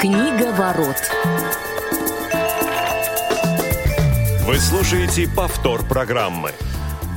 Книга 0.00 0.50
ворот. 0.52 0.96
Вы 4.46 4.58
слушаете 4.58 5.28
повтор 5.28 5.84
программы. 5.86 6.52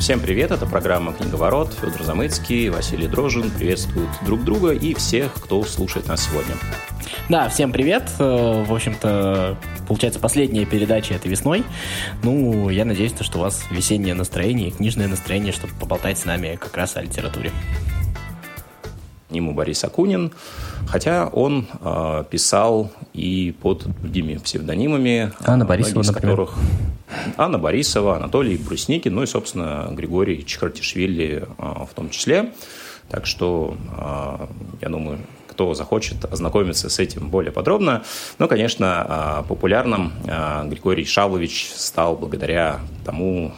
Всем 0.01 0.19
привет, 0.19 0.51
это 0.51 0.65
программа 0.65 1.13
«Книговорот». 1.13 1.73
Федор 1.79 2.03
Замыцкий, 2.03 2.67
Василий 2.67 3.07
Дрожин 3.07 3.51
приветствуют 3.51 4.09
друг 4.25 4.43
друга 4.43 4.71
и 4.71 4.93
всех, 4.95 5.33
кто 5.33 5.63
слушает 5.63 6.09
нас 6.09 6.27
сегодня. 6.27 6.55
Да, 7.29 7.47
всем 7.47 7.71
привет. 7.71 8.11
Э, 8.19 8.65
В 8.67 8.73
общем-то, 8.73 9.57
получается, 9.87 10.19
последняя 10.19 10.65
передача 10.65 11.13
этой 11.13 11.29
весной. 11.31 11.63
Ну, 12.21 12.69
я 12.69 12.83
надеюсь, 12.83 13.13
что 13.21 13.37
у 13.37 13.41
вас 13.43 13.63
весеннее 13.71 14.13
настроение 14.13 14.67
и 14.67 14.71
книжное 14.71 15.07
настроение, 15.07 15.53
чтобы 15.53 15.73
поболтать 15.79 16.19
с 16.19 16.25
нами 16.25 16.57
как 16.59 16.75
раз 16.75 16.97
о 16.97 17.01
литературе. 17.01 17.51
Ему 19.37 19.53
Борис 19.53 19.83
Акунин, 19.83 20.31
хотя 20.87 21.27
он 21.27 21.67
э, 21.81 22.23
писал 22.29 22.91
и 23.13 23.53
под 23.61 23.85
другими 24.01 24.37
псевдонимами. 24.37 25.31
Анна 25.45 25.65
Борисова, 25.65 26.01
из 26.01 26.07
например. 26.07 26.35
которых 26.37 26.55
Анна 27.37 27.57
Борисова, 27.57 28.17
Анатолий 28.17 28.57
Брусникин, 28.57 29.15
ну 29.15 29.23
и, 29.23 29.25
собственно, 29.25 29.89
Григорий 29.91 30.45
Чехартишвили 30.45 31.45
э, 31.57 31.63
в 31.89 31.93
том 31.95 32.09
числе. 32.09 32.51
Так 33.09 33.25
что, 33.25 33.77
э, 33.97 34.47
я 34.81 34.89
думаю, 34.89 35.19
кто 35.47 35.75
захочет 35.75 36.25
ознакомиться 36.25 36.89
с 36.89 36.97
этим 36.97 37.29
более 37.29 37.51
подробно. 37.51 38.03
Ну, 38.39 38.47
конечно, 38.47 39.43
э, 39.43 39.47
популярным 39.47 40.11
э, 40.25 40.67
Григорий 40.67 41.05
Шавлович 41.05 41.71
стал 41.75 42.15
благодаря 42.15 42.79
тому, 43.05 43.51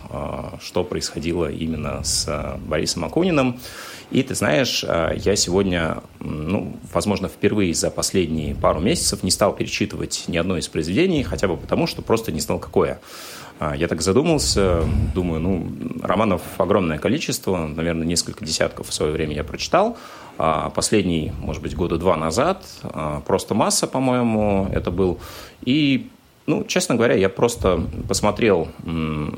что 0.59 0.84
происходило 0.84 1.50
именно 1.50 2.03
с 2.03 2.58
Борисом 2.67 3.05
Акуниным. 3.05 3.59
И 4.12 4.23
ты 4.23 4.36
знаешь, 4.36 4.84
я 4.84 5.36
сегодня, 5.36 6.02
ну, 6.20 6.75
возможно, 6.94 7.27
впервые 7.27 7.73
за 7.73 7.91
последние 7.91 8.55
пару 8.55 8.80
месяцев 8.80 9.23
не 9.23 9.31
стал 9.31 9.53
перечитывать 9.53 10.25
ни 10.27 10.38
одно 10.38 10.58
из 10.58 10.67
произведений, 10.67 11.23
хотя 11.23 11.48
бы 11.48 11.58
потому, 11.58 11.86
что 11.88 12.02
просто 12.02 12.31
не 12.31 12.39
знал, 12.39 12.59
какое. 12.59 13.00
А, 13.59 13.75
Я 13.75 13.88
так 13.88 14.02
задумался, 14.02 14.84
думаю, 15.14 15.39
ну, 15.39 15.67
романов 16.02 16.42
огромное 16.58 16.98
количество, 16.98 17.67
наверное, 17.67 18.06
несколько 18.06 18.44
десятков 18.44 18.89
в 18.89 18.94
свое 18.94 19.11
время 19.11 19.34
я 19.36 19.44
прочитал. 19.44 19.98
А 20.38 20.70
Последний, 20.70 21.31
может 21.39 21.61
быть, 21.61 21.76
года 21.76 21.98
два 21.98 22.17
назад, 22.17 22.66
а, 22.83 23.22
просто 23.22 23.53
масса, 23.56 23.88
по-моему, 23.88 24.70
это 24.73 24.92
был. 24.92 25.20
И 25.61 26.09
ну, 26.48 26.64
честно 26.64 26.96
говоря, 26.96 27.16
я 27.16 27.30
просто 27.30 27.84
посмотрел 28.08 28.68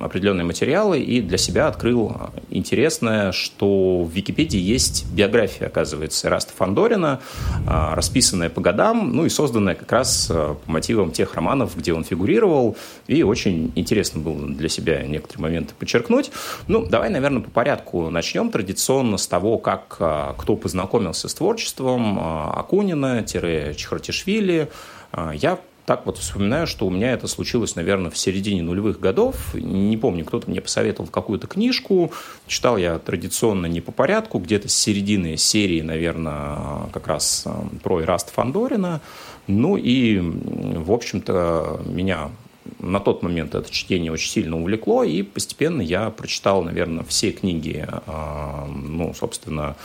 определенные 0.02 0.46
материалы 0.46 1.00
и 1.00 1.22
для 1.22 1.38
себя 1.38 1.68
открыл 1.68 2.16
интересное, 2.50 3.32
что 3.32 4.04
в 4.04 4.12
Википедии 4.12 4.60
есть 4.60 5.06
биография, 5.12 5.68
оказывается, 5.68 6.30
Раста 6.30 6.54
Фандорина, 6.56 7.20
расписанная 7.66 8.50
по 8.50 8.62
годам, 8.62 9.12
ну 9.14 9.26
и 9.26 9.30
созданная 9.30 9.76
как 9.76 9.92
раз 9.92 10.30
а, 10.32 10.56
по 10.56 10.72
мотивам 10.72 11.12
тех 11.12 11.36
романов, 11.36 11.78
где 11.78 11.94
он 11.94 12.04
фигурировал, 12.04 12.76
и 13.08 13.22
очень 13.24 13.72
интересно 13.76 14.22
было 14.22 14.48
для 14.48 14.70
себя 14.70 15.04
некоторые 15.04 15.44
моменты 15.44 15.74
подчеркнуть. 15.78 16.32
Ну, 16.68 16.86
давай, 16.86 17.10
наверное, 17.10 17.42
по 17.42 17.50
порядку 17.50 18.10
начнем 18.10 18.52
традиционно 18.52 19.18
с 19.18 19.28
того, 19.28 19.58
как 19.58 19.98
а, 20.00 20.36
кто 20.38 20.56
познакомился 20.56 21.28
с 21.30 21.34
творчеством 21.34 22.18
а, 22.20 22.54
Акунина-Чехартишвили. 22.60 24.70
А, 25.12 25.32
Я 25.32 25.60
так 25.88 26.06
вот 26.06 26.18
вспоминаю, 26.18 26.68
что 26.68 26.86
у 26.86 26.90
меня 26.90 27.14
это 27.14 27.28
случилось, 27.28 27.78
наверное, 27.78 28.12
в 28.12 28.18
середине 28.18 28.62
нулевых 28.62 29.00
годов. 29.00 29.56
Не 29.56 29.96
помню, 29.96 30.26
кто-то 30.26 30.50
мне 30.50 30.60
посоветовал 30.60 31.10
какую-то 31.10 31.48
книжку. 31.48 32.12
Читал 32.46 32.76
я 32.76 33.00
традиционно 33.00 33.68
не 33.68 33.80
по 33.80 33.94
порядку, 33.94 34.40
где-то 34.40 34.68
с 34.68 34.74
середины 34.74 35.38
серии, 35.38 35.80
наверное, 35.80 36.90
как 36.92 37.08
раз 37.08 37.44
э, 37.46 37.52
про 37.84 38.02
Ираста 38.02 38.34
Фандорина. 38.34 39.00
Ну 39.48 39.78
и, 39.78 40.20
в 40.20 40.92
общем-то, 40.92 41.80
меня 41.86 42.32
на 42.80 43.00
тот 43.00 43.24
момент 43.24 43.56
это 43.56 43.72
чтение 43.72 44.12
очень 44.12 44.30
сильно 44.30 44.60
увлекло, 44.60 45.06
и 45.06 45.24
постепенно 45.24 45.82
я 45.82 46.10
прочитал, 46.10 46.64
наверное, 46.64 47.06
все 47.06 47.32
книги, 47.32 47.88
э, 47.88 48.66
ну, 48.68 49.14
собственно, 49.14 49.78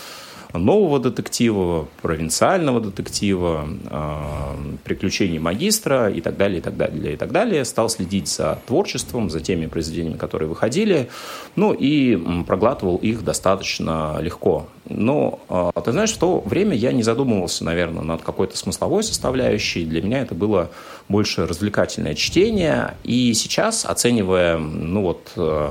нового 0.52 0.98
детектива, 0.98 1.88
провинциального 2.02 2.80
детектива, 2.80 3.66
э, 3.90 4.76
приключений 4.84 5.38
магистра 5.38 6.10
и 6.10 6.20
так 6.20 6.36
далее, 6.36 6.58
и 6.58 6.60
так 6.60 6.76
далее, 6.76 7.14
и 7.14 7.16
так 7.16 7.32
далее. 7.32 7.64
Стал 7.64 7.88
следить 7.88 8.28
за 8.28 8.58
творчеством, 8.66 9.30
за 9.30 9.40
теми 9.40 9.66
произведениями, 9.66 10.18
которые 10.18 10.48
выходили, 10.48 11.08
ну 11.56 11.72
и 11.72 12.16
проглатывал 12.46 12.96
их 12.96 13.24
достаточно 13.24 14.18
легко. 14.20 14.66
Но, 14.88 15.40
э, 15.48 15.70
ты 15.82 15.92
знаешь, 15.92 16.12
в 16.12 16.18
то 16.18 16.40
время 16.40 16.76
я 16.76 16.92
не 16.92 17.02
задумывался, 17.02 17.64
наверное, 17.64 18.02
над 18.02 18.22
какой-то 18.22 18.56
смысловой 18.56 19.02
составляющей. 19.02 19.84
Для 19.84 20.02
меня 20.02 20.20
это 20.20 20.34
было 20.34 20.70
больше 21.08 21.46
развлекательное 21.46 22.14
чтение. 22.14 22.94
И 23.04 23.32
сейчас, 23.34 23.84
оценивая, 23.84 24.58
ну 24.58 25.02
вот, 25.02 25.32
э, 25.36 25.70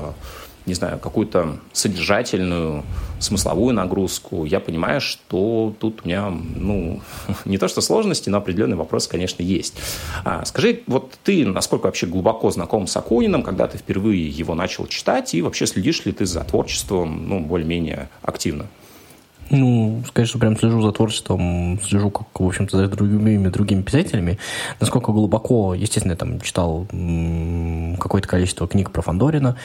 не 0.66 0.74
знаю, 0.74 0.98
какую-то 0.98 1.58
содержательную, 1.72 2.84
смысловую 3.18 3.74
нагрузку, 3.74 4.44
я 4.44 4.60
понимаю, 4.60 5.00
что 5.00 5.74
тут 5.78 6.00
у 6.04 6.08
меня, 6.08 6.30
ну, 6.30 7.00
не 7.44 7.58
то 7.58 7.68
что 7.68 7.80
сложности, 7.80 8.30
но 8.30 8.38
определенный 8.38 8.76
вопрос, 8.76 9.08
конечно, 9.08 9.42
есть. 9.42 9.74
А, 10.24 10.44
скажи, 10.44 10.82
вот 10.86 11.14
ты 11.24 11.46
насколько 11.46 11.86
вообще 11.86 12.06
глубоко 12.06 12.50
знаком 12.50 12.86
с 12.86 12.96
Акуниным, 12.96 13.42
когда 13.42 13.66
ты 13.66 13.78
впервые 13.78 14.28
его 14.28 14.54
начал 14.54 14.86
читать, 14.86 15.34
и 15.34 15.42
вообще 15.42 15.66
следишь 15.66 16.04
ли 16.04 16.12
ты 16.12 16.26
за 16.26 16.40
творчеством, 16.44 17.28
ну, 17.28 17.40
более-менее 17.40 18.08
активно? 18.22 18.66
Ну, 19.52 20.02
сказать, 20.08 20.28
что 20.30 20.38
прям 20.38 20.58
слежу 20.58 20.80
за 20.80 20.92
творчеством, 20.92 21.78
слежу, 21.84 22.10
как, 22.10 22.40
в 22.40 22.46
общем-то, 22.46 22.78
за 22.78 22.88
другими, 22.88 23.48
другими 23.48 23.82
писателями. 23.82 24.38
Насколько 24.80 25.12
глубоко, 25.12 25.74
естественно, 25.74 26.12
я 26.12 26.16
там 26.16 26.40
читал 26.40 26.86
какое-то 28.00 28.26
количество 28.26 28.66
книг 28.66 28.90
про 28.90 29.02
Фандорина. 29.02 29.56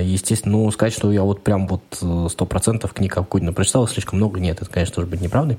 Естественно, 0.00 0.56
ну, 0.56 0.70
сказать, 0.70 0.92
что 0.92 1.10
я 1.10 1.24
вот 1.24 1.42
прям 1.42 1.66
вот 1.66 1.82
сто 2.30 2.46
процентов 2.46 2.92
книг 2.92 3.18
Акунина 3.18 3.52
прочитал, 3.52 3.88
слишком 3.88 4.18
много, 4.18 4.38
нет, 4.38 4.62
это, 4.62 4.70
конечно, 4.70 4.94
тоже 4.94 5.08
быть 5.08 5.20
неправдой. 5.20 5.58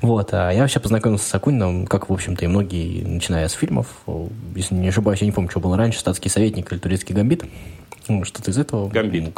Вот, 0.00 0.32
а 0.32 0.50
я 0.50 0.60
вообще 0.60 0.78
познакомился 0.78 1.28
с 1.28 1.34
Акуниным, 1.34 1.86
как, 1.86 2.08
в 2.08 2.12
общем-то, 2.12 2.44
и 2.44 2.48
многие, 2.48 3.02
начиная 3.02 3.48
с 3.48 3.52
фильмов. 3.52 3.88
Если 4.54 4.76
не 4.76 4.88
ошибаюсь, 4.88 5.20
я 5.20 5.26
не 5.26 5.32
помню, 5.32 5.50
что 5.50 5.58
было 5.58 5.76
раньше, 5.76 5.98
«Статский 5.98 6.28
советник» 6.28 6.70
или 6.72 6.78
«Турецкий 6.78 7.16
гамбит». 7.16 7.44
Ну, 8.08 8.24
что-то 8.24 8.50
из 8.50 8.58
этого. 8.58 8.88
Гамбит. 8.88 9.24
Ну, 9.24 9.32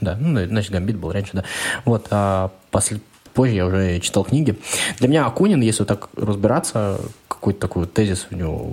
Да, 0.00 0.16
ну, 0.20 0.44
значит, 0.46 0.72
Гамбит 0.72 0.96
был 0.96 1.12
раньше, 1.12 1.30
да. 1.32 1.44
Вот, 1.84 2.06
а 2.10 2.50
после, 2.70 3.00
позже 3.34 3.54
я 3.54 3.66
уже 3.66 3.98
читал 4.00 4.24
книги. 4.24 4.56
Для 4.98 5.08
меня 5.08 5.26
Акунин, 5.26 5.60
если 5.60 5.82
вот 5.82 5.88
так 5.88 6.08
разбираться, 6.16 7.00
какой-то 7.28 7.60
такой 7.60 7.82
вот 7.84 7.94
тезис 7.94 8.26
у 8.30 8.34
него 8.34 8.72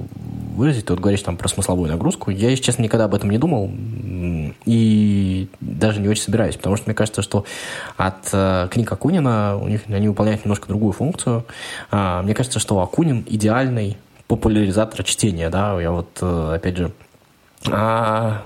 выразить, 0.55 0.85
то 0.85 0.93
вот 0.93 0.99
говоришь 1.01 1.21
там 1.21 1.37
про 1.37 1.47
смысловую 1.47 1.89
нагрузку. 1.89 2.31
Я, 2.31 2.49
если 2.49 2.63
честно, 2.63 2.83
никогда 2.83 3.05
об 3.05 3.15
этом 3.15 3.29
не 3.29 3.37
думал 3.37 3.71
и 4.65 5.47
даже 5.61 6.01
не 6.01 6.09
очень 6.09 6.23
собираюсь, 6.23 6.57
потому 6.57 6.75
что 6.75 6.87
мне 6.87 6.95
кажется, 6.95 7.21
что 7.21 7.45
от 7.95 8.29
э, 8.33 8.67
книг 8.71 8.91
Акунина 8.91 9.57
у 9.57 9.67
них 9.67 9.81
они 9.87 10.09
выполняют 10.09 10.43
немножко 10.43 10.67
другую 10.67 10.91
функцию. 10.91 11.45
А, 11.91 12.21
мне 12.23 12.33
кажется, 12.33 12.59
что 12.59 12.79
Акунин 12.81 13.23
идеальный 13.27 13.97
популяризатор 14.27 15.03
чтения, 15.03 15.49
да, 15.49 15.79
я 15.79 15.91
вот, 15.91 16.09
э, 16.21 16.53
опять 16.55 16.77
же, 16.77 16.91
а, 17.71 18.43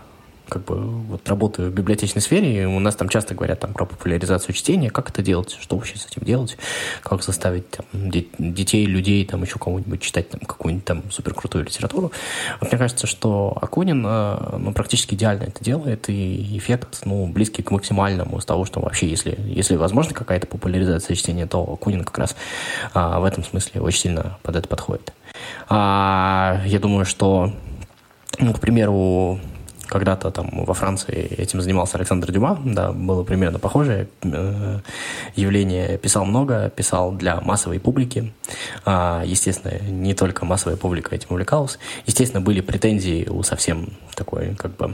как 0.51 0.65
бы 0.65 0.75
вот 0.75 1.29
работаю 1.29 1.71
в 1.71 1.73
библиотечной 1.73 2.21
сфере, 2.21 2.63
и 2.63 2.65
у 2.65 2.79
нас 2.81 2.97
там 2.97 3.07
часто 3.07 3.33
говорят 3.33 3.61
там 3.61 3.73
про 3.73 3.85
популяризацию 3.85 4.53
чтения, 4.53 4.89
как 4.89 5.09
это 5.09 5.21
делать, 5.21 5.55
что 5.57 5.77
вообще 5.77 5.97
с 5.97 6.05
этим 6.05 6.25
делать, 6.25 6.57
как 7.03 7.23
заставить 7.23 7.69
там, 7.69 7.85
де- 7.93 8.27
детей, 8.37 8.85
людей, 8.85 9.25
там 9.25 9.43
еще 9.43 9.57
кого-нибудь 9.57 10.01
читать 10.01 10.29
там 10.29 10.41
какую-нибудь 10.41 10.83
там 10.83 11.09
суперкрутую 11.09 11.63
литературу. 11.63 12.11
Вот 12.59 12.69
мне 12.69 12.77
кажется, 12.77 13.07
что 13.07 13.57
Акунин 13.61 14.05
э, 14.05 14.57
ну, 14.57 14.73
практически 14.73 15.15
идеально 15.15 15.43
это 15.43 15.63
делает, 15.63 16.09
и 16.09 16.57
эффект 16.57 17.03
ну, 17.05 17.27
близкий 17.27 17.63
к 17.63 17.71
максимальному 17.71 18.41
с 18.41 18.45
того, 18.45 18.65
что 18.65 18.81
вообще, 18.81 19.07
если, 19.07 19.39
если 19.45 19.77
возможно 19.77 20.13
какая-то 20.13 20.47
популяризация 20.47 21.15
чтения, 21.15 21.47
то 21.47 21.61
Акунин 21.61 22.03
как 22.03 22.17
раз 22.17 22.35
а, 22.93 23.21
в 23.21 23.23
этом 23.23 23.45
смысле 23.45 23.79
очень 23.79 23.99
сильно 23.99 24.37
под 24.43 24.57
это 24.57 24.67
подходит. 24.67 25.13
А, 25.69 26.61
я 26.65 26.79
думаю, 26.79 27.05
что 27.05 27.53
ну, 28.39 28.53
к 28.53 28.59
примеру, 28.59 29.39
когда-то 29.91 30.31
там 30.31 30.49
во 30.65 30.73
Франции 30.73 31.35
этим 31.37 31.59
занимался 31.61 31.97
Александр 31.97 32.31
Дюма, 32.31 32.57
да, 32.63 32.93
было 32.93 33.23
примерно 33.23 33.59
похожее 33.59 34.07
э, 34.21 34.79
явление. 35.35 35.97
Писал 35.97 36.23
много, 36.23 36.69
писал 36.69 37.11
для 37.11 37.41
массовой 37.41 37.81
публики. 37.81 38.31
А, 38.85 39.21
естественно, 39.25 39.77
не 39.89 40.13
только 40.13 40.45
массовая 40.45 40.77
публика 40.77 41.13
этим 41.13 41.27
увлекалась. 41.31 41.77
Естественно, 42.05 42.39
были 42.39 42.61
претензии 42.61 43.27
у 43.27 43.43
совсем 43.43 43.89
такой, 44.15 44.55
как 44.55 44.77
бы, 44.77 44.93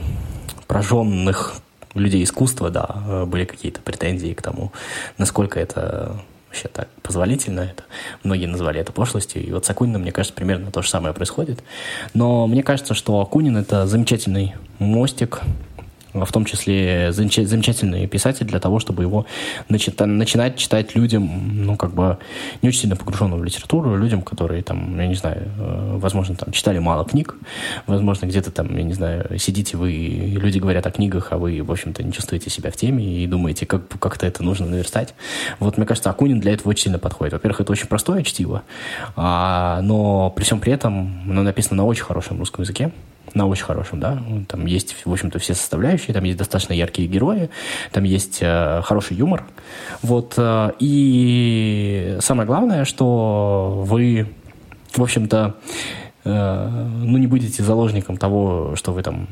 прожженных 0.65 1.53
людей 1.93 2.23
искусства, 2.23 2.71
да, 2.71 3.03
э, 3.07 3.25
были 3.25 3.45
какие-то 3.45 3.81
претензии 3.81 4.33
к 4.33 4.41
тому, 4.41 4.71
насколько 5.19 5.59
это 5.59 6.19
вообще 6.57 6.69
так 6.69 6.89
позволительно 7.03 7.61
это. 7.61 7.83
Многие 8.23 8.47
назвали 8.47 8.79
это 8.79 8.91
пошлостью. 8.91 9.45
И 9.45 9.51
вот 9.51 9.65
с 9.65 9.69
Акуниным, 9.69 10.01
мне 10.01 10.11
кажется, 10.11 10.35
примерно 10.35 10.71
то 10.71 10.81
же 10.81 10.89
самое 10.89 11.13
происходит. 11.13 11.63
Но 12.13 12.47
мне 12.47 12.63
кажется, 12.63 12.95
что 12.95 13.21
Акунин– 13.21 13.57
это 13.57 13.85
замечательный 13.85 14.55
мостик 14.79 15.41
в 16.25 16.31
том 16.31 16.45
числе 16.45 17.11
замечательный 17.11 18.07
писатель 18.07 18.45
для 18.45 18.59
того, 18.59 18.79
чтобы 18.79 19.03
его 19.03 19.25
начи- 19.69 20.05
начинать 20.05 20.57
читать 20.57 20.95
людям, 20.95 21.65
ну, 21.65 21.75
как 21.75 21.93
бы, 21.93 22.17
не 22.61 22.69
очень 22.69 22.81
сильно 22.81 22.95
погруженным 22.95 23.39
в 23.39 23.43
литературу, 23.43 23.95
людям, 23.95 24.21
которые, 24.21 24.63
там, 24.63 24.99
я 24.99 25.07
не 25.07 25.15
знаю, 25.15 25.51
э, 25.57 25.97
возможно, 25.97 26.35
там, 26.35 26.51
читали 26.51 26.79
мало 26.79 27.05
книг, 27.05 27.35
возможно, 27.85 28.25
где-то 28.25 28.51
там, 28.51 28.75
я 28.77 28.83
не 28.83 28.93
знаю, 28.93 29.37
сидите 29.39 29.77
вы, 29.77 29.93
и 29.93 30.31
люди 30.31 30.59
говорят 30.59 30.85
о 30.85 30.91
книгах, 30.91 31.31
а 31.31 31.37
вы, 31.37 31.61
в 31.61 31.71
общем-то, 31.71 32.03
не 32.03 32.11
чувствуете 32.11 32.49
себя 32.49 32.71
в 32.71 32.75
теме 32.75 33.03
и 33.03 33.27
думаете, 33.27 33.65
как, 33.65 33.87
как-то 33.99 34.25
это 34.25 34.43
нужно 34.43 34.65
наверстать. 34.65 35.13
Вот, 35.59 35.77
мне 35.77 35.85
кажется, 35.85 36.09
Акунин 36.09 36.39
для 36.39 36.53
этого 36.53 36.69
очень 36.69 36.83
сильно 36.83 36.99
подходит. 36.99 37.33
Во-первых, 37.33 37.61
это 37.61 37.71
очень 37.71 37.87
простое 37.87 38.23
чтиво, 38.23 38.63
а, 39.15 39.81
но 39.81 40.29
при 40.31 40.43
всем 40.43 40.59
при 40.59 40.73
этом 40.73 41.21
оно 41.29 41.43
написано 41.43 41.77
на 41.77 41.85
очень 41.85 42.03
хорошем 42.03 42.39
русском 42.39 42.63
языке, 42.63 42.91
на 43.33 43.47
очень 43.47 43.65
хорошем, 43.65 43.99
да. 43.99 44.21
Там 44.47 44.65
есть, 44.65 44.95
в 45.05 45.11
общем-то, 45.11 45.39
все 45.39 45.53
составляющие, 45.53 46.13
там 46.13 46.23
есть 46.23 46.37
достаточно 46.37 46.73
яркие 46.73 47.07
герои, 47.07 47.49
там 47.91 48.03
есть 48.03 48.39
э, 48.41 48.81
хороший 48.83 49.17
юмор. 49.17 49.43
Вот. 50.01 50.33
Э, 50.37 50.71
и 50.79 52.17
самое 52.21 52.47
главное, 52.47 52.85
что 52.85 53.83
вы, 53.85 54.27
в 54.93 55.01
общем-то, 55.01 55.55
э, 56.23 56.87
ну, 57.03 57.17
не 57.17 57.27
будете 57.27 57.63
заложником 57.63 58.17
того, 58.17 58.75
что 58.75 58.91
вы 58.91 59.03
там 59.03 59.27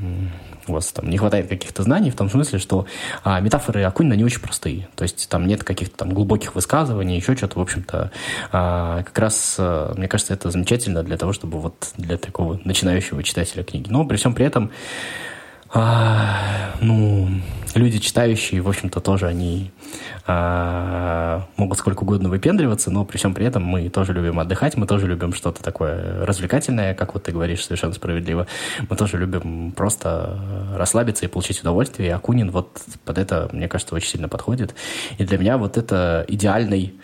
у 0.68 0.74
вас 0.74 0.92
там 0.92 1.10
не 1.10 1.18
хватает 1.18 1.48
каких-то 1.48 1.84
знаний, 1.84 2.12
в 2.12 2.16
том 2.16 2.30
смысле, 2.30 2.60
что 2.60 2.86
а, 3.24 3.40
метафоры 3.40 3.84
Акунина 3.84 4.14
не 4.14 4.24
очень 4.24 4.40
простые. 4.40 4.88
То 4.96 5.04
есть 5.04 5.30
там 5.30 5.48
нет 5.48 5.64
каких-то 5.64 5.98
там 5.98 6.14
глубоких 6.14 6.56
высказываний, 6.56 7.16
еще 7.16 7.36
что-то, 7.36 7.60
в 7.60 7.62
общем-то. 7.62 8.12
А, 8.52 9.04
как 9.04 9.18
раз, 9.18 9.56
а, 9.60 9.94
мне 9.96 10.08
кажется, 10.08 10.34
это 10.34 10.52
замечательно 10.52 11.04
для 11.04 11.18
того, 11.18 11.34
чтобы 11.34 11.60
вот 11.60 11.92
для 11.98 12.18
такого 12.18 12.60
начинающего 12.64 13.24
читателя 13.24 13.64
книги. 13.64 13.88
Но 13.90 14.06
при 14.06 14.18
всем 14.18 14.34
при 14.34 14.46
этом 14.46 14.72
а, 15.76 16.74
ну, 16.80 17.28
люди 17.76 18.00
читающие, 18.00 18.62
в 18.62 18.70
общем-то, 18.70 19.02
тоже 19.02 19.28
они 19.28 19.72
а, 20.26 21.46
могут 21.58 21.78
сколько 21.78 22.04
угодно 22.04 22.30
выпендриваться, 22.30 22.90
но 22.92 23.04
при 23.04 23.18
всем 23.18 23.34
при 23.34 23.46
этом 23.46 23.64
мы 23.64 23.90
тоже 23.90 24.14
любим 24.14 24.40
отдыхать, 24.40 24.78
мы 24.78 24.88
тоже 24.88 25.06
любим 25.08 25.34
что-то 25.34 25.62
такое 25.62 26.26
развлекательное, 26.26 26.94
как 26.94 27.14
вот 27.14 27.24
ты 27.24 27.34
говоришь 27.34 27.66
совершенно 27.66 27.94
справедливо. 27.94 28.48
Мы 28.90 28.96
тоже 28.96 29.18
любим 29.18 29.74
просто 29.74 30.40
расслабиться 30.78 31.26
и 31.26 31.28
получить 31.28 31.60
удовольствие. 31.60 32.08
И 32.08 32.12
Акунин 32.12 32.52
вот 32.52 32.82
под 33.04 33.18
это, 33.18 33.50
мне 33.52 33.68
кажется, 33.68 33.96
очень 33.96 34.12
сильно 34.12 34.30
подходит. 34.30 34.74
И 35.18 35.26
для 35.26 35.38
меня 35.38 35.58
вот 35.58 35.78
это 35.78 36.24
идеальный 36.30 36.96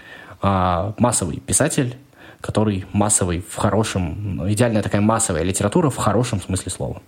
а, 0.41 0.93
массовый 0.97 1.41
писатель, 1.41 1.97
который 2.39 2.85
массовый 2.93 3.43
в 3.47 3.55
хорошем, 3.57 4.49
идеальная 4.49 4.81
такая 4.81 5.01
массовая 5.01 5.43
литература 5.43 5.89
в 5.89 5.97
хорошем 5.97 6.41
смысле 6.41 6.71
слова. 6.71 7.01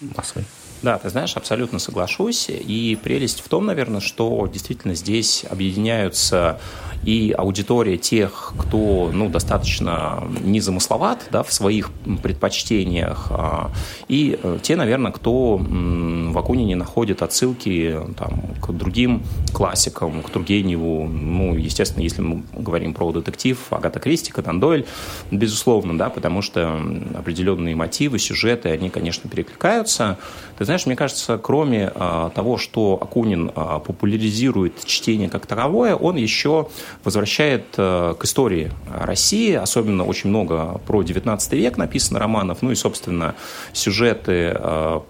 Массовый. 0.00 0.44
Да, 0.84 0.98
ты 0.98 1.08
знаешь, 1.08 1.34
абсолютно 1.34 1.78
соглашусь. 1.78 2.50
И 2.50 2.98
прелесть 3.02 3.40
в 3.40 3.48
том, 3.48 3.64
наверное, 3.64 4.00
что 4.00 4.46
действительно 4.46 4.94
здесь 4.94 5.46
объединяются 5.48 6.60
и 7.04 7.34
аудитория 7.36 7.96
тех, 7.96 8.54
кто 8.58 9.10
ну, 9.12 9.28
достаточно 9.28 10.24
незамысловат 10.42 11.28
да, 11.30 11.42
в 11.42 11.52
своих 11.52 11.90
предпочтениях, 12.22 13.26
а, 13.30 13.70
и 14.08 14.38
э, 14.42 14.58
те, 14.62 14.76
наверное, 14.76 15.12
кто 15.12 15.58
в 15.58 16.38
Акунине 16.38 16.76
находит 16.76 17.22
отсылки 17.22 17.98
там, 18.16 18.42
к 18.60 18.72
другим 18.72 19.22
классикам, 19.52 20.22
к 20.22 20.30
Тургеневу, 20.30 21.06
ну, 21.06 21.54
естественно, 21.54 22.02
если 22.02 22.22
мы 22.22 22.42
говорим 22.52 22.94
про 22.94 23.12
детектив, 23.12 23.58
Агата 23.70 24.00
Кристи, 24.00 24.32
Катан 24.32 24.60
Дойль, 24.60 24.86
безусловно, 25.30 25.96
да, 25.96 26.10
потому 26.10 26.42
что 26.42 26.80
определенные 27.14 27.76
мотивы, 27.76 28.18
сюжеты, 28.18 28.70
они, 28.70 28.90
конечно, 28.90 29.28
перекликаются. 29.28 30.18
Ты 30.58 30.64
знаешь, 30.64 30.73
мне 30.86 30.96
кажется, 30.96 31.38
кроме 31.38 31.90
а, 31.94 32.30
того, 32.30 32.58
что 32.58 32.98
Акунин 33.00 33.50
а, 33.54 33.78
популяризирует 33.78 34.84
чтение 34.84 35.28
как 35.28 35.46
таковое, 35.46 35.94
он 35.94 36.16
еще 36.16 36.68
возвращает 37.02 37.64
э, 37.76 38.14
к 38.18 38.24
истории 38.24 38.70
России, 38.90 39.52
особенно 39.54 40.04
очень 40.04 40.30
много 40.30 40.80
про 40.86 41.02
19 41.02 41.52
век 41.52 41.76
написано 41.76 42.18
романов, 42.18 42.58
ну 42.62 42.70
и, 42.70 42.74
собственно, 42.74 43.34
сюжеты 43.72 44.56
э, 44.56 45.00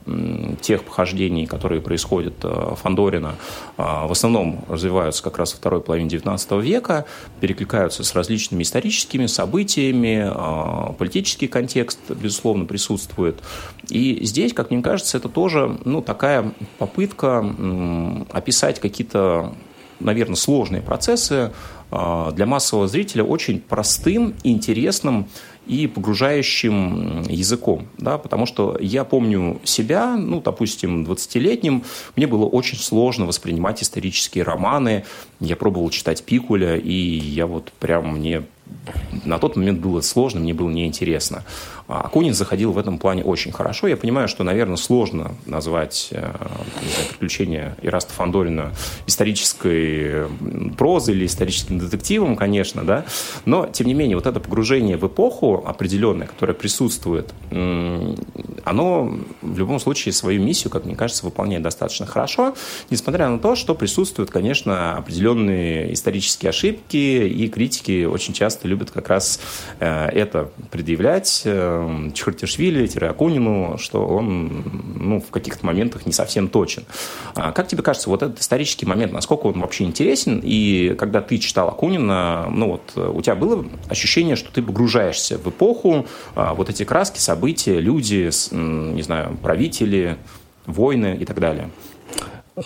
тех 0.61 0.85
похождений, 0.85 1.47
которые 1.47 1.81
происходят 1.81 2.35
э, 2.43 2.75
Фандорина, 2.83 3.35
в 3.77 4.13
основном 4.13 4.65
развиваются 4.69 5.23
как 5.23 5.39
раз 5.39 5.53
во 5.53 5.59
второй 5.59 5.81
половине 5.81 6.09
19 6.09 6.53
века, 6.63 7.07
перекликаются 7.41 8.05
с 8.05 8.15
различными 8.15 8.63
историческими 8.63 9.27
событиями, 9.27 10.31
политический 10.97 11.49
контекст, 11.49 11.99
безусловно, 12.11 12.67
присутствует. 12.67 13.41
И 13.89 14.25
здесь, 14.25 14.53
как 14.53 14.71
мне 14.71 14.83
кажется, 14.83 15.19
это 15.19 15.29
тоже 15.29 15.54
ну, 15.85 16.03
такая 16.03 16.53
попытка 16.79 17.45
описать 18.33 18.81
какие-то 18.81 19.55
наверное, 20.01 20.37
сложные 20.37 20.83
процессы 20.83 21.53
а, 21.91 22.33
для 22.33 22.47
массового 22.47 22.89
зрителя 22.89 23.25
очень 23.25 23.61
простым, 23.61 24.35
интересным 24.43 25.29
и 25.67 25.87
погружающим 25.87 27.23
языком, 27.23 27.87
да, 27.97 28.19
потому 28.19 28.45
что 28.45 28.77
я 28.81 29.05
помню 29.05 29.61
себя, 29.65 30.15
ну, 30.17 30.43
допустим, 30.43 31.05
20-летним, 31.05 31.85
мне 32.17 32.27
было 32.27 32.45
очень 32.45 32.77
сложно 32.77 33.25
воспринимать 33.25 33.83
исторические 33.83 34.45
романы, 34.45 35.05
я 35.41 35.57
пробовал 35.57 35.89
читать 35.89 36.23
Пикуля, 36.23 36.77
и 36.77 36.93
я 36.93 37.47
вот 37.47 37.73
прям, 37.81 38.19
мне 38.19 38.43
на 39.25 39.39
тот 39.39 39.57
момент 39.57 39.81
было 39.81 40.01
сложно, 40.01 40.41
мне 40.41 40.53
было 40.53 40.69
неинтересно. 40.71 41.45
А 41.87 42.01
Акунин 42.01 42.35
заходил 42.35 42.73
в 42.73 42.79
этом 42.79 42.99
плане 42.99 43.23
очень 43.23 43.53
хорошо. 43.53 43.87
Я 43.87 43.97
понимаю, 43.97 44.27
что, 44.29 44.43
наверное, 44.43 44.77
сложно 44.77 45.33
назвать 45.47 46.09
э, 46.13 46.21
знаю, 46.21 47.09
приключения 47.11 47.77
Ираста 47.83 48.13
Фандорина 48.13 48.73
исторической 49.07 50.27
прозой 50.77 51.15
или 51.15 51.27
историческим 51.27 51.79
детективом, 51.79 52.37
конечно, 52.37 52.85
да, 52.85 53.05
но, 53.45 53.67
тем 53.67 53.87
не 53.87 53.95
менее, 53.95 54.17
вот 54.17 54.27
это 54.27 54.41
погружение 54.41 54.97
в 54.97 55.07
эпоху 55.07 55.63
определенное, 55.67 56.27
которое 56.27 56.55
присутствует, 56.55 57.33
оно 57.51 59.19
в 59.43 59.59
любом 59.59 59.79
случае 59.79 60.13
свою 60.13 60.43
миссию, 60.43 60.71
как 60.71 60.85
мне 60.85 60.97
кажется, 60.97 61.25
выполняет 61.25 61.63
достаточно 61.63 62.07
хорошо, 62.07 62.55
несмотря 62.91 63.29
на 63.29 63.39
то, 63.39 63.55
что 63.55 63.75
присутствуют, 63.75 64.31
конечно, 64.31 64.97
определенные 64.97 65.93
исторические 65.93 66.51
ошибки, 66.51 66.97
и 66.97 67.49
критики 67.49 68.05
очень 68.05 68.33
часто 68.35 68.69
любят 68.69 68.91
как 68.91 69.09
раз 69.09 69.41
э, 69.81 70.07
это 70.07 70.51
предъявлять, 70.71 71.43
э, 71.45 71.74
Чхартишвили-Акунину, 72.13 73.79
что 73.79 74.07
он 74.07 74.65
ну, 74.97 75.21
в 75.21 75.31
каких-то 75.31 75.65
моментах 75.67 76.07
не 76.07 76.13
совсем 76.13 76.49
точен. 76.49 76.85
А 77.35 77.53
как 77.53 77.69
тебе 77.69 77.83
кажется, 77.83 78.11
вот 78.11 78.23
этот 78.23 78.41
исторический 78.41 78.87
момент, 78.87 79.13
насколько 79.13 79.47
он 79.47 79.61
вообще 79.61 79.85
интересен? 79.85 80.41
И 80.43 80.95
когда 80.99 81.21
ты 81.21 81.39
читал 81.39 81.69
Акунина, 81.69 82.47
ну 82.51 82.73
вот 82.73 82.97
у 82.97 83.21
тебя 83.23 83.35
было 83.35 83.65
ощущение, 83.89 84.37
что 84.37 84.53
ты 84.53 84.63
погружаешься 84.63 85.39
в 85.39 85.49
эпоху, 85.49 86.07
а, 86.35 86.55
вот 86.55 86.71
эти 86.71 86.85
краски, 86.85 87.19
события, 87.19 87.81
люди, 87.81 88.31
не 88.53 89.03
знаю, 89.03 89.37
правители, 89.43 90.17
войны 90.67 91.17
и 91.21 91.25
так 91.25 91.41
далее? 91.41 91.71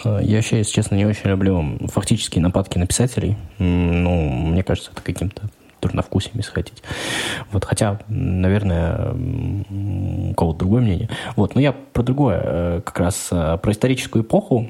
Я 0.04 0.36
вообще, 0.36 0.58
если 0.58 0.72
честно, 0.72 0.96
не 0.96 1.06
очень 1.06 1.30
люблю 1.30 1.64
фактические 1.86 2.42
нападки 2.42 2.76
на 2.76 2.86
писателей. 2.86 3.36
Ну, 3.58 4.28
мне 4.28 4.62
кажется, 4.62 4.90
это 4.92 5.00
каким-то 5.00 5.48
дурновкусием, 5.80 6.36
если 6.36 6.52
хотите. 6.52 6.82
Вот, 7.50 7.64
хотя, 7.64 8.00
наверное, 8.08 9.12
у 9.12 10.34
кого-то 10.34 10.58
другое 10.58 10.82
мнение. 10.82 11.08
Вот, 11.36 11.54
но 11.54 11.60
я 11.60 11.72
про 11.72 12.02
другое, 12.02 12.40
э, 12.42 12.80
как 12.84 12.98
раз 12.98 13.28
э, 13.30 13.58
про 13.60 13.72
историческую 13.72 14.24
эпоху. 14.24 14.68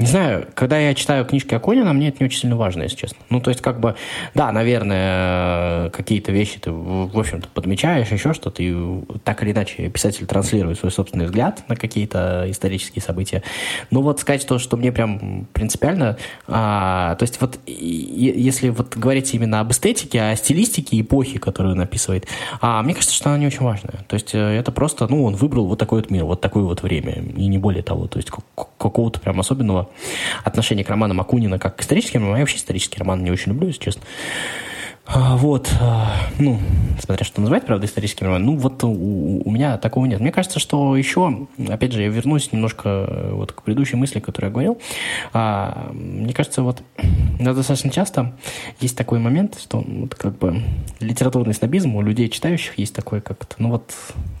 Не 0.00 0.06
знаю, 0.06 0.46
когда 0.54 0.78
я 0.78 0.94
читаю 0.94 1.26
книжки 1.26 1.54
Акунина, 1.54 1.92
мне 1.92 2.08
это 2.08 2.16
не 2.20 2.24
очень 2.24 2.40
сильно 2.40 2.56
важно, 2.56 2.84
если 2.84 2.96
честно. 2.96 3.18
Ну, 3.28 3.38
то 3.42 3.50
есть, 3.50 3.60
как 3.60 3.80
бы, 3.80 3.96
да, 4.34 4.50
наверное, 4.50 5.90
какие-то 5.90 6.32
вещи 6.32 6.58
ты, 6.58 6.72
в 6.72 7.18
общем-то, 7.18 7.48
подмечаешь, 7.48 8.08
еще 8.08 8.32
что-то, 8.32 8.62
и 8.62 8.74
так 9.24 9.42
или 9.42 9.52
иначе 9.52 9.90
писатель 9.90 10.24
транслирует 10.24 10.78
свой 10.78 10.90
собственный 10.90 11.26
взгляд 11.26 11.64
на 11.68 11.76
какие-то 11.76 12.46
исторические 12.48 13.02
события. 13.02 13.42
Но 13.90 14.00
вот 14.00 14.20
сказать 14.20 14.46
то, 14.46 14.58
что 14.58 14.78
мне 14.78 14.90
прям 14.90 15.46
принципиально, 15.52 16.16
а, 16.48 17.14
то 17.16 17.24
есть 17.24 17.38
вот 17.42 17.58
если 17.66 18.70
вот 18.70 18.96
говорить 18.96 19.34
именно 19.34 19.60
об 19.60 19.70
эстетике, 19.70 20.22
о 20.22 20.34
стилистике 20.34 20.98
эпохи, 20.98 21.38
которую 21.38 21.74
он 21.74 21.80
описывает, 21.82 22.26
а, 22.62 22.82
мне 22.82 22.94
кажется, 22.94 23.14
что 23.14 23.28
она 23.28 23.38
не 23.38 23.46
очень 23.46 23.66
важная. 23.66 24.02
То 24.08 24.14
есть 24.14 24.34
э, 24.34 24.38
это 24.38 24.72
просто, 24.72 25.06
ну, 25.08 25.24
он 25.24 25.34
выбрал 25.34 25.66
вот 25.66 25.78
такой 25.78 26.00
вот 26.00 26.10
мир, 26.10 26.24
вот 26.24 26.40
такое 26.40 26.62
вот 26.62 26.82
время, 26.82 27.22
и 27.36 27.46
не 27.48 27.58
более 27.58 27.82
того. 27.82 28.06
То 28.06 28.18
есть 28.18 28.30
какого-то 28.78 29.20
прям 29.20 29.38
особенного 29.38 29.89
отношение 30.44 30.84
к 30.84 30.90
романам 30.90 31.20
Акунина 31.20 31.58
как 31.58 31.76
к 31.76 31.82
историческим. 31.82 32.32
Я 32.34 32.40
вообще 32.40 32.56
исторический 32.56 32.98
роман 32.98 33.22
не 33.22 33.30
очень 33.30 33.52
люблю, 33.52 33.68
если 33.68 33.80
честно. 33.80 34.02
А, 35.12 35.36
вот, 35.36 35.68
а, 35.80 36.12
ну, 36.38 36.60
смотря 37.00 37.24
что 37.24 37.40
называть, 37.40 37.66
правда, 37.66 37.84
историческим 37.84 38.26
романом, 38.26 38.46
ну, 38.46 38.56
вот 38.56 38.84
у, 38.84 39.42
у 39.44 39.50
меня 39.50 39.76
такого 39.76 40.06
нет. 40.06 40.20
Мне 40.20 40.30
кажется, 40.30 40.60
что 40.60 40.94
еще, 40.96 41.48
опять 41.68 41.90
же, 41.92 42.02
я 42.02 42.08
вернусь 42.08 42.52
немножко 42.52 43.06
э, 43.08 43.32
вот 43.32 43.50
к 43.50 43.62
предыдущей 43.62 43.96
мысли, 43.96 44.20
которую 44.20 44.50
я 44.50 44.52
говорил. 44.52 44.78
А, 45.32 45.90
мне 45.92 46.32
кажется, 46.32 46.62
вот 46.62 46.82
достаточно 47.40 47.90
часто 47.90 48.36
есть 48.78 48.96
такой 48.96 49.18
момент, 49.18 49.58
что 49.60 49.82
вот 49.84 50.14
как 50.14 50.38
бы 50.38 50.62
литературный 51.00 51.54
снобизм 51.54 51.96
у 51.96 52.02
людей 52.02 52.28
читающих 52.28 52.78
есть 52.78 52.94
такой 52.94 53.20
как-то, 53.20 53.56
ну 53.58 53.70
вот, 53.70 53.92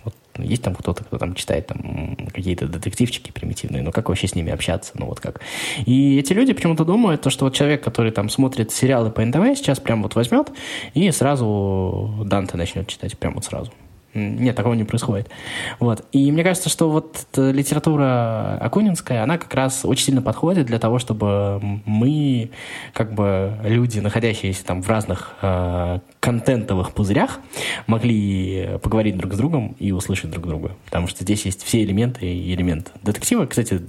вот 0.04 0.14
есть 0.40 0.62
там 0.62 0.74
кто-то, 0.74 1.04
кто 1.04 1.18
там 1.18 1.34
читает 1.34 1.66
там 1.66 2.16
какие-то 2.32 2.66
детективчики 2.66 3.32
примитивные, 3.32 3.82
но 3.82 3.92
как 3.92 4.08
вообще 4.08 4.26
с 4.26 4.34
ними 4.34 4.52
общаться, 4.52 4.92
ну 4.94 5.06
вот 5.06 5.20
как. 5.20 5.40
И 5.86 6.18
эти 6.18 6.32
люди 6.32 6.52
почему-то 6.52 6.84
думают, 6.84 7.22
то, 7.22 7.30
что 7.30 7.44
вот 7.44 7.54
человек, 7.54 7.82
который 7.82 8.12
там 8.12 8.28
смотрит 8.28 8.72
сериалы 8.72 9.10
по 9.10 9.24
НТВ, 9.24 9.56
сейчас 9.56 9.80
прям 9.80 10.02
вот 10.02 10.14
возьмет 10.14 10.50
и 10.94 11.10
сразу 11.10 12.24
Данте 12.24 12.56
начнет 12.56 12.86
читать, 12.88 13.16
прям 13.18 13.34
вот 13.34 13.44
сразу. 13.44 13.72
Нет, 14.12 14.56
такого 14.56 14.74
не 14.74 14.84
происходит. 14.84 15.30
Вот. 15.78 16.04
И 16.10 16.32
мне 16.32 16.42
кажется, 16.42 16.68
что 16.68 16.90
вот 16.90 17.26
литература 17.36 18.58
Акунинская, 18.60 19.22
она 19.22 19.38
как 19.38 19.54
раз 19.54 19.84
очень 19.84 20.06
сильно 20.06 20.22
подходит 20.22 20.66
для 20.66 20.78
того, 20.80 20.98
чтобы 20.98 21.60
мы, 21.84 22.50
как 22.92 23.14
бы 23.14 23.56
люди, 23.62 24.00
находящиеся 24.00 24.64
там 24.64 24.82
в 24.82 24.88
разных 24.88 25.34
э, 25.42 26.00
контентовых 26.18 26.92
пузырях, 26.92 27.38
могли 27.86 28.78
поговорить 28.82 29.16
друг 29.16 29.34
с 29.34 29.36
другом 29.36 29.76
и 29.78 29.92
услышать 29.92 30.30
друг 30.30 30.46
друга. 30.46 30.72
Потому 30.86 31.06
что 31.06 31.22
здесь 31.22 31.44
есть 31.44 31.62
все 31.62 31.84
элементы 31.84 32.26
и 32.26 32.52
элемент 32.54 32.90
детектива. 33.02 33.46
Кстати, 33.46 33.80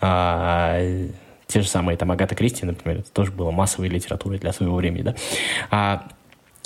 э, 0.00 1.08
те 1.48 1.62
же 1.62 1.66
самые 1.66 1.96
там 1.96 2.12
Агата 2.12 2.34
Кристи, 2.34 2.64
например, 2.64 3.00
это 3.00 3.10
тоже 3.10 3.32
было 3.32 3.50
массовой 3.50 3.88
литературой 3.88 4.38
для 4.38 4.52
своего 4.52 4.76
времени, 4.76 5.02
да. 5.02 5.14
А 5.70 6.06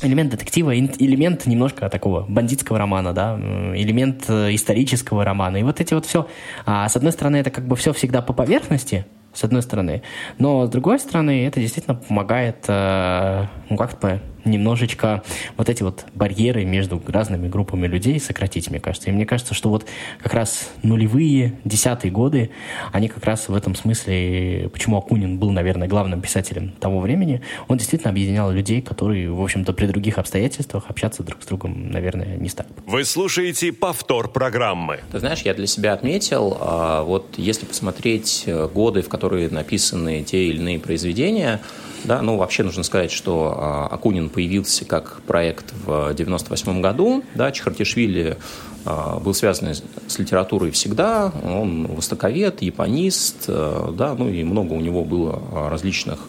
элемент 0.03 0.31
детектива, 0.31 0.79
элемент 0.79 1.47
немножко 1.47 1.89
такого 1.89 2.25
бандитского 2.29 2.79
романа, 2.79 3.13
да, 3.13 3.39
элемент 3.75 4.25
э, 4.29 4.55
исторического 4.55 5.25
романа. 5.25 5.57
И 5.57 5.63
вот 5.63 5.81
эти 5.81 5.95
вот 5.95 6.07
все, 6.07 6.27
а, 6.67 6.89
с 6.89 6.97
одной 6.97 7.13
стороны, 7.13 7.37
это 7.37 7.51
как 7.51 7.67
бы 7.67 7.77
все 7.77 7.93
всегда 7.93 8.23
по 8.23 8.33
поверхности, 8.33 9.07
с 9.33 9.45
одной 9.45 9.63
стороны, 9.63 10.03
но 10.39 10.67
с 10.67 10.69
другой 10.69 10.99
стороны, 10.99 11.47
это 11.47 11.61
действительно 11.61 11.97
помогает, 11.97 12.65
э, 12.69 13.47
ну, 13.71 13.77
как-то 13.77 14.21
немножечко 14.45 15.23
вот 15.57 15.69
эти 15.69 15.83
вот 15.83 16.05
барьеры 16.15 16.65
между 16.65 17.03
разными 17.07 17.49
группами 17.49 17.87
людей 17.87 18.19
сократить, 18.21 18.71
мне 18.71 18.81
кажется. 18.81 19.11
И 19.11 19.13
мне 19.13 19.27
кажется, 19.27 19.55
что 19.55 19.69
вот 19.69 19.87
как 20.23 20.35
раз 20.35 20.71
нулевые, 20.83 21.59
десятые 21.65 22.11
годы, 22.11 22.51
они 22.93 23.09
как 23.09 23.25
раз 23.25 23.49
в 23.49 23.55
этом 23.55 23.75
смысле, 23.75 24.69
почему 24.73 24.99
Акунин 24.99 25.39
был, 25.39 25.51
наверное, 25.51 25.89
главным 25.89 26.21
писателем 26.21 26.73
того 26.81 27.01
времени, 27.01 27.43
он 27.69 27.79
действительно 27.79 28.11
объединял 28.11 28.51
людей, 28.51 28.83
которые, 28.83 29.31
в 29.31 29.43
общем-то, 29.43 29.73
при 29.73 29.87
других 29.87 30.19
обстоятельствах 30.19 30.85
общаться 30.89 31.23
друг 31.23 31.43
с 31.43 31.47
другом, 31.47 31.91
наверное, 31.91 32.37
не 32.37 32.49
стали. 32.49 32.69
Вы 32.87 33.05
слушаете 33.05 33.73
повтор 33.73 34.29
программы. 34.29 35.01
Ты 35.11 35.19
знаешь, 35.19 35.43
я 35.43 35.55
для 35.55 35.67
себя 35.67 35.93
отметил, 35.93 36.57
а, 36.61 37.03
вот 37.03 37.35
если 37.37 37.67
посмотреть 37.67 38.45
э, 38.47 38.69
годы, 38.69 39.03
в 39.03 39.09
которые 39.09 39.49
написаны 39.51 40.23
те 40.23 40.45
или 40.45 40.59
иные 40.59 40.79
произведения, 40.79 41.61
да, 42.05 42.21
ну, 42.21 42.37
вообще 42.37 42.63
нужно 42.63 42.83
сказать, 42.83 43.13
что 43.13 43.55
а, 43.57 43.87
Акунин 43.87 44.29
появился 44.33 44.85
как 44.85 45.23
проект 45.27 45.73
в 45.85 46.15
98 46.15 46.81
году. 46.81 47.23
Да, 47.35 47.53
Чехартишвили 47.53 48.37
а, 48.85 49.19
был 49.21 49.35
связан 49.35 49.75
с 49.75 50.19
литературой 50.19 50.71
всегда. 50.71 51.33
Он 51.45 51.87
востоковед, 51.87 52.62
японист, 52.62 53.45
а, 53.49 53.93
да, 53.93 54.15
ну 54.15 54.29
и 54.29 54.43
много 54.45 54.73
у 54.73 54.81
него 54.81 55.05
было 55.05 55.69
различных 55.71 56.21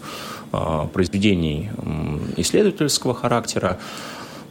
произведений 0.94 1.72
исследовательского 2.38 3.16
характера. 3.16 3.80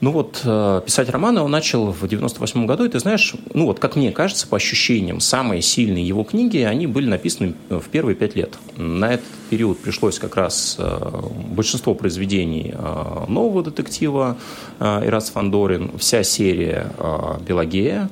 Ну 0.03 0.11
вот, 0.11 0.43
э, 0.45 0.81
писать 0.85 1.09
романы 1.11 1.43
он 1.43 1.53
начал 1.53 1.93
в 1.93 2.09
98 2.09 2.67
году, 2.67 2.85
и 2.85 2.89
ты 2.89 2.99
знаешь, 2.99 3.35
ну 3.55 3.67
вот, 3.67 3.79
как 3.79 3.95
мне 3.95 4.11
кажется, 4.11 4.49
по 4.49 4.57
ощущениям, 4.57 5.21
самые 5.21 5.63
сильные 5.63 6.05
его 6.05 6.25
книги, 6.25 6.59
они 6.59 6.89
были 6.89 7.09
написаны 7.09 7.55
в 7.69 7.89
первые 7.89 8.17
пять 8.17 8.35
лет. 8.35 8.59
На 8.77 9.15
этот 9.15 9.27
период 9.49 9.79
пришлось 9.79 10.19
как 10.19 10.35
раз 10.35 10.75
э, 10.77 11.21
большинство 11.55 11.95
произведений 11.95 12.75
э, 12.75 13.25
нового 13.29 13.63
детектива 13.63 14.37
Ирас 14.81 15.31
Фандорин, 15.31 15.93
вся 15.99 16.25
серия 16.25 16.93
«Пелагея», 17.47 18.11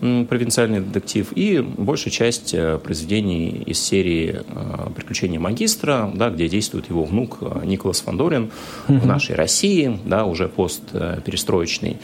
провинциальный 0.00 0.80
детектив, 0.80 1.28
и 1.34 1.60
большая 1.60 2.10
часть 2.10 2.54
э, 2.54 2.78
произведений 2.78 3.62
из 3.66 3.80
серии 3.80 4.40
э, 4.46 4.90
«Приключения 4.94 5.38
магистра», 5.38 6.10
да, 6.14 6.30
где 6.30 6.48
действует 6.48 6.88
его 6.88 7.04
внук 7.04 7.38
э, 7.42 7.62
Николас 7.64 8.00
Фандорин 8.00 8.50
угу. 8.88 8.98
в 8.98 9.06
нашей 9.06 9.34
России, 9.36 9.98
да, 10.06 10.24
уже 10.24 10.48
постперестроечный. 10.48 11.98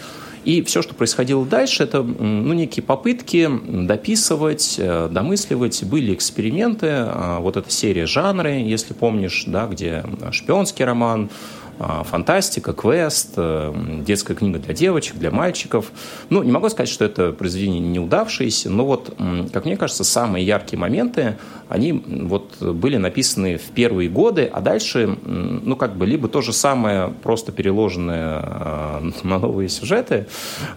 И 0.45 0.63
все, 0.63 0.81
что 0.81 0.95
происходило 0.95 1.45
дальше, 1.45 1.83
это 1.83 2.03
ну, 2.03 2.53
некие 2.53 2.85
попытки 2.85 3.51
дописывать, 3.67 4.79
домысливать. 4.79 5.83
Были 5.83 6.15
эксперименты, 6.15 7.05
вот 7.41 7.57
эта 7.57 7.69
серия 7.69 8.07
«Жанры», 8.07 8.53
если 8.53 8.95
помнишь, 8.95 9.43
да, 9.49 9.67
где 9.67 10.05
шпионский 10.31 10.85
роман, 10.85 11.31
а, 11.31 11.66
фантастика, 11.79 12.73
квест, 12.73 13.35
э, 13.37 13.75
детская 14.07 14.35
книга 14.35 14.59
для 14.59 14.75
девочек, 14.75 15.17
для 15.17 15.31
мальчиков. 15.31 15.93
Ну, 16.31 16.43
не 16.43 16.51
могу 16.51 16.69
сказать, 16.69 16.89
что 16.89 17.05
это 17.05 17.33
произведение 17.33 17.81
неудавшееся, 17.81 18.71
но 18.71 18.87
вот, 18.87 19.15
как 19.53 19.65
мне 19.65 19.77
кажется, 19.77 20.05
самые 20.05 20.47
яркие 20.47 20.79
моменты, 20.79 21.37
они 21.69 21.93
вот 21.93 22.61
были 22.61 22.97
написаны 22.97 23.59
в 23.59 23.71
первые 23.75 24.09
годы, 24.09 24.49
а 24.51 24.61
дальше, 24.61 25.19
ну, 25.25 25.77
как 25.77 25.97
бы, 25.97 26.07
либо 26.07 26.29
то 26.29 26.41
же 26.41 26.53
самое, 26.53 27.13
просто 27.23 27.53
переложенное 27.53 28.43
э, 28.43 29.11
на 29.23 29.39
новые 29.39 29.69
сюжеты, 29.69 30.27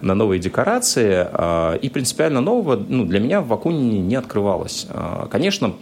на 0.02 0.14
новые 0.14 0.38
декорации, 0.38 1.26
э, 1.32 1.78
и 1.80 1.88
принципиально 1.88 2.40
нового, 2.40 2.76
ну, 2.76 3.04
для 3.04 3.20
меня 3.20 3.40
в 3.40 3.48
Вакунине 3.48 4.00
не 4.00 4.16
открывалось. 4.16 4.86
Конечно, 5.30 5.74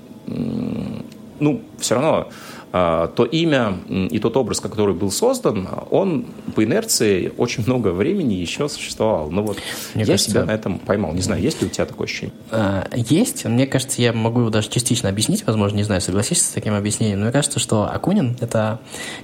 ну, 1.40 1.62
все 1.78 1.94
равно 1.94 2.28
а, 2.70 3.08
то 3.08 3.24
имя 3.24 3.78
и 3.88 4.18
тот 4.18 4.36
образ, 4.36 4.60
который 4.60 4.94
был 4.94 5.10
создан, 5.10 5.66
он 5.90 6.26
по 6.54 6.62
инерции 6.64 7.32
очень 7.38 7.64
много 7.64 7.88
времени 7.88 8.34
еще 8.34 8.68
существовал. 8.68 9.30
Ну 9.30 9.42
вот 9.42 9.58
Мне 9.94 10.04
я 10.04 10.12
кажется, 10.12 10.30
себя 10.30 10.44
на 10.44 10.50
этом 10.50 10.78
поймал. 10.78 11.14
Не 11.14 11.22
знаю, 11.22 11.40
есть 11.40 11.62
ли 11.62 11.68
у 11.68 11.70
тебя 11.70 11.86
такое 11.86 12.06
ощущение? 12.06 12.34
А, 12.50 12.86
есть. 12.94 13.46
Мне 13.46 13.66
кажется, 13.66 14.02
я 14.02 14.12
могу 14.12 14.40
его 14.40 14.50
даже 14.50 14.68
частично 14.68 15.08
объяснить, 15.08 15.46
возможно, 15.46 15.76
не 15.76 15.82
знаю, 15.82 16.02
согласишься 16.02 16.44
с 16.44 16.50
таким 16.50 16.74
объяснением, 16.74 17.20
но 17.20 17.24
мне 17.24 17.32
кажется, 17.32 17.58
что 17.58 17.90
Акунин— 17.90 18.36
это 18.40 18.80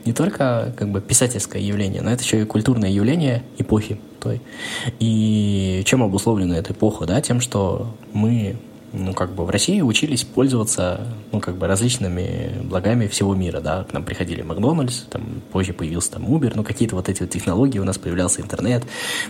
не 0.06 0.14
только 0.14 0.74
как 0.78 0.88
бы 0.88 1.02
писательское 1.02 1.60
явление, 1.60 2.00
но 2.00 2.10
это 2.10 2.22
еще 2.22 2.40
и 2.40 2.44
культурное 2.44 2.90
явление 2.90 3.42
эпохи 3.58 3.98
той. 4.20 4.40
И 5.00 5.82
чем 5.84 6.02
обусловлена 6.02 6.56
эта 6.56 6.72
эпоха? 6.72 7.04
Да? 7.04 7.20
Тем, 7.20 7.40
что 7.40 7.94
мы 8.14 8.56
ну, 8.94 9.12
как 9.12 9.32
бы 9.32 9.44
в 9.44 9.50
России 9.50 9.80
учились 9.80 10.22
пользоваться, 10.24 11.00
ну, 11.32 11.40
как 11.40 11.56
бы 11.56 11.66
различными 11.66 12.52
благами 12.62 13.08
всего 13.08 13.34
мира, 13.34 13.60
да, 13.60 13.84
к 13.84 13.92
нам 13.92 14.04
приходили 14.04 14.42
Макдональдс, 14.42 15.02
там 15.10 15.42
позже 15.52 15.72
появился 15.72 16.12
там 16.12 16.24
Uber, 16.24 16.52
ну, 16.54 16.62
какие-то 16.62 16.94
вот 16.94 17.08
эти 17.08 17.22
вот 17.22 17.30
технологии, 17.30 17.78
у 17.78 17.84
нас 17.84 17.98
появлялся 17.98 18.40
интернет, 18.40 18.84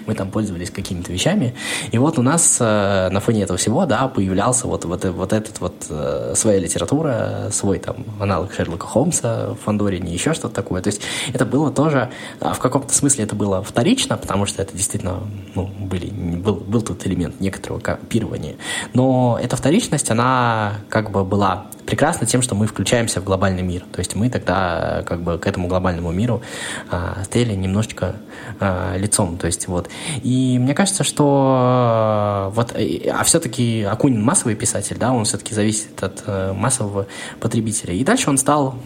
мы 0.06 0.14
там 0.14 0.30
пользовались 0.30 0.70
какими-то 0.70 1.12
вещами, 1.12 1.54
и 1.90 1.98
вот 1.98 2.18
у 2.18 2.22
нас 2.22 2.58
э, 2.60 3.08
на 3.10 3.20
фоне 3.20 3.42
этого 3.42 3.56
всего, 3.56 3.86
да, 3.86 4.06
появлялся 4.08 4.66
вот, 4.66 4.84
вот, 4.84 5.04
вот 5.04 5.32
этот 5.32 5.60
вот 5.60 5.86
э, 5.88 6.34
своя 6.36 6.58
литература, 6.58 7.48
свой 7.50 7.78
там 7.78 7.96
аналог 8.20 8.52
Шерлока 8.52 8.86
Холмса 8.86 9.54
в 9.54 9.64
Фандорине, 9.64 10.12
еще 10.12 10.34
что-то 10.34 10.54
такое, 10.54 10.82
то 10.82 10.88
есть 10.88 11.00
это 11.32 11.46
было 11.46 11.70
тоже, 11.70 12.10
а 12.40 12.52
в 12.52 12.58
каком-то 12.58 12.92
смысле 12.92 13.24
это 13.24 13.34
было 13.34 13.62
вторично, 13.62 14.18
потому 14.18 14.44
что 14.44 14.60
это 14.60 14.76
действительно, 14.76 15.20
ну, 15.54 15.66
были, 15.66 16.10
был, 16.10 16.56
был 16.56 16.82
тут 16.82 17.06
элемент 17.06 17.40
некоторого 17.40 17.80
копирования, 17.80 18.56
но 18.92 19.38
это 19.42 19.53
эта 19.54 19.62
вторичность, 19.62 20.10
она 20.10 20.80
как 20.88 21.10
бы 21.10 21.24
была 21.24 21.66
прекрасна 21.86 22.26
тем, 22.26 22.42
что 22.42 22.54
мы 22.54 22.66
включаемся 22.66 23.20
в 23.20 23.24
глобальный 23.24 23.62
мир. 23.62 23.84
То 23.92 24.00
есть 24.00 24.14
мы 24.14 24.30
тогда 24.30 25.02
как 25.06 25.20
бы 25.20 25.38
к 25.38 25.46
этому 25.46 25.68
глобальному 25.68 26.12
миру 26.12 26.42
а, 26.90 27.22
стояли 27.24 27.54
немножечко 27.54 28.16
а, 28.60 28.96
лицом. 28.96 29.36
То 29.36 29.46
есть 29.46 29.68
вот. 29.68 29.88
И 30.22 30.58
мне 30.58 30.74
кажется, 30.74 31.04
что 31.04 32.50
вот, 32.54 32.74
а 32.74 33.24
все-таки 33.24 33.82
Акунин 33.82 34.22
массовый 34.22 34.54
писатель, 34.54 34.96
да, 34.98 35.12
он 35.12 35.24
все-таки 35.24 35.54
зависит 35.54 36.02
от 36.02 36.24
массового 36.54 37.06
потребителя. 37.40 37.94
И 37.94 38.04
дальше 38.04 38.30
он 38.30 38.38
стал, 38.38 38.76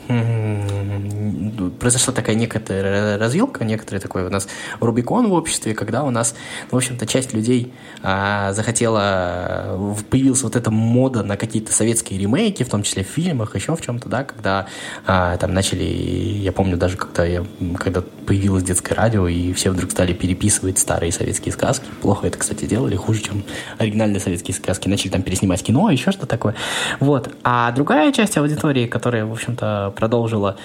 произошла 1.79 2.13
такая 2.13 2.37
некоторая 2.37 3.19
развилка, 3.19 3.65
некоторый 3.65 3.99
такой 3.99 4.25
у 4.25 4.31
нас 4.31 4.49
Рубикон 4.81 5.29
в 5.29 5.33
обществе, 5.33 5.75
когда 5.75 6.05
у 6.05 6.11
нас, 6.11 6.35
в 6.71 6.77
общем-то, 6.77 7.07
часть 7.07 7.33
людей 7.33 7.73
а, 8.03 8.53
захотела, 8.53 9.79
появился 10.11 10.45
вот 10.45 10.57
эта 10.57 10.71
мода 10.71 11.23
на 11.23 11.37
какие-то 11.37 11.73
советские 11.73 12.19
ремейки, 12.19 12.63
в 12.63 12.69
том 12.69 12.83
числе 12.83 12.88
в 12.97 13.07
фильмах, 13.07 13.55
еще 13.55 13.75
в 13.75 13.81
чем-то, 13.81 14.09
да, 14.09 14.25
когда 14.25 14.67
а, 15.07 15.37
там 15.37 15.53
начали, 15.55 15.85
я 15.85 16.53
помню 16.53 16.77
даже, 16.77 16.97
когда, 16.97 17.25
я, 17.25 17.45
когда 17.79 18.03
появилось 18.27 18.63
детское 18.63 18.95
радио, 18.95 19.29
и 19.29 19.53
все 19.53 19.71
вдруг 19.71 19.91
стали 19.91 20.13
переписывать 20.13 20.79
старые 20.79 21.13
советские 21.13 21.53
сказки. 21.53 21.87
Плохо 22.03 22.27
это, 22.27 22.39
кстати, 22.39 22.65
делали, 22.65 22.97
хуже, 22.97 23.23
чем 23.23 23.43
оригинальные 23.79 24.21
советские 24.21 24.55
сказки. 24.55 24.89
Начали 24.89 25.11
там 25.11 25.23
переснимать 25.23 25.63
кино, 25.63 25.91
еще 25.91 26.13
что 26.13 26.27
такое. 26.27 26.55
Вот. 27.01 27.35
А 27.45 27.71
другая 27.73 28.13
часть 28.13 28.37
аудитории, 28.37 28.87
которая, 28.87 29.25
в 29.25 29.33
общем-то, 29.33 29.93
продолжила 29.97 30.57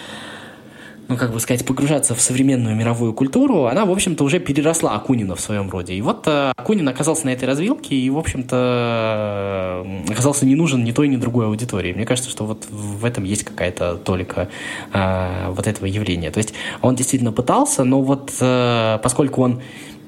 ну, 1.13 1.19
как 1.19 1.31
бы 1.31 1.39
сказать, 1.39 1.63
погружаться 1.63 2.15
в 2.15 2.21
современную 2.21 2.75
мировую 2.75 3.13
культуру, 3.13 3.65
она, 3.65 3.85
в 3.85 3.91
общем-то, 3.91 4.23
уже 4.23 4.39
переросла 4.39 4.95
Акунина 4.95 5.35
в 5.35 5.39
своем 5.39 5.69
роде. 5.69 5.93
И 5.93 6.01
вот 6.01 6.27
э, 6.27 6.51
Акунин 6.55 6.89
оказался 6.89 7.27
на 7.27 7.29
этой 7.29 7.45
развилке 7.47 7.95
и, 7.95 8.09
в 8.09 8.17
общем-то, 8.17 9.83
э, 9.85 10.11
оказался 10.11 10.47
не 10.47 10.55
нужен 10.55 10.83
ни 10.83 10.91
той, 10.91 11.07
ни 11.07 11.17
другой 11.17 11.45
аудитории. 11.45 11.93
Мне 11.93 12.05
кажется, 12.05 12.31
что 12.31 12.45
вот 12.45 12.65
в 12.67 13.05
этом 13.05 13.25
есть 13.25 13.43
какая-то 13.43 13.97
толика 13.97 14.49
э, 14.91 15.49
вот 15.51 15.67
этого 15.67 15.85
явления. 15.85 16.31
То 16.31 16.39
есть 16.39 16.55
он 16.81 16.95
действительно 16.95 17.31
пытался, 17.31 17.83
но 17.83 18.01
вот 18.01 18.33
э, 18.41 18.97
поскольку 19.03 19.43
он 19.43 19.61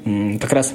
э, 0.06 0.40
как 0.40 0.54
раз 0.54 0.74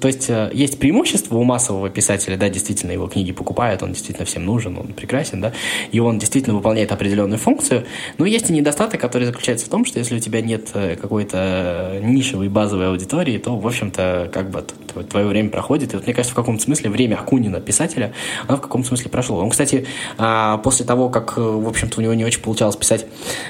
то 0.00 0.08
есть 0.08 0.30
э, 0.30 0.50
есть 0.52 0.78
преимущество 0.78 1.36
у 1.36 1.44
массового 1.44 1.90
писателя, 1.90 2.36
да, 2.36 2.48
действительно 2.48 2.92
его 2.92 3.08
книги 3.08 3.32
покупают, 3.32 3.82
он 3.82 3.92
действительно 3.92 4.24
всем 4.24 4.44
нужен, 4.44 4.78
он 4.78 4.88
прекрасен, 4.88 5.40
да, 5.40 5.52
и 5.90 5.98
он 5.98 6.18
действительно 6.18 6.54
выполняет 6.54 6.92
определенную 6.92 7.38
функцию, 7.38 7.84
но 8.18 8.26
есть 8.26 8.50
и 8.50 8.52
недостаток, 8.52 9.00
который 9.00 9.24
заключается 9.24 9.66
в 9.66 9.68
том, 9.68 9.84
что 9.84 9.98
если 9.98 10.16
у 10.16 10.20
тебя 10.20 10.40
нет 10.40 10.70
э, 10.74 10.96
какой-то 10.96 11.98
нишевой 12.02 12.48
базовой 12.48 12.88
аудитории, 12.88 13.38
то, 13.38 13.56
в 13.56 13.66
общем-то, 13.66 14.30
как 14.32 14.50
бы 14.50 14.64
твое 15.08 15.26
время 15.26 15.50
проходит, 15.50 15.92
и 15.92 15.96
вот 15.96 16.06
мне 16.06 16.14
кажется, 16.14 16.32
в 16.32 16.36
каком-то 16.36 16.62
смысле 16.62 16.90
время 16.90 17.16
Акунина, 17.16 17.60
писателя, 17.60 18.12
оно 18.46 18.58
в 18.58 18.60
каком-то 18.60 18.88
смысле 18.88 19.10
прошло. 19.10 19.38
Он, 19.38 19.50
кстати, 19.50 19.86
а, 20.18 20.58
после 20.58 20.84
того, 20.86 21.08
как, 21.08 21.36
в 21.36 21.68
общем-то, 21.68 22.00
у 22.00 22.02
него 22.02 22.14
не 22.14 22.24
очень 22.24 22.40
получалось 22.40 22.76
писать 22.76 23.06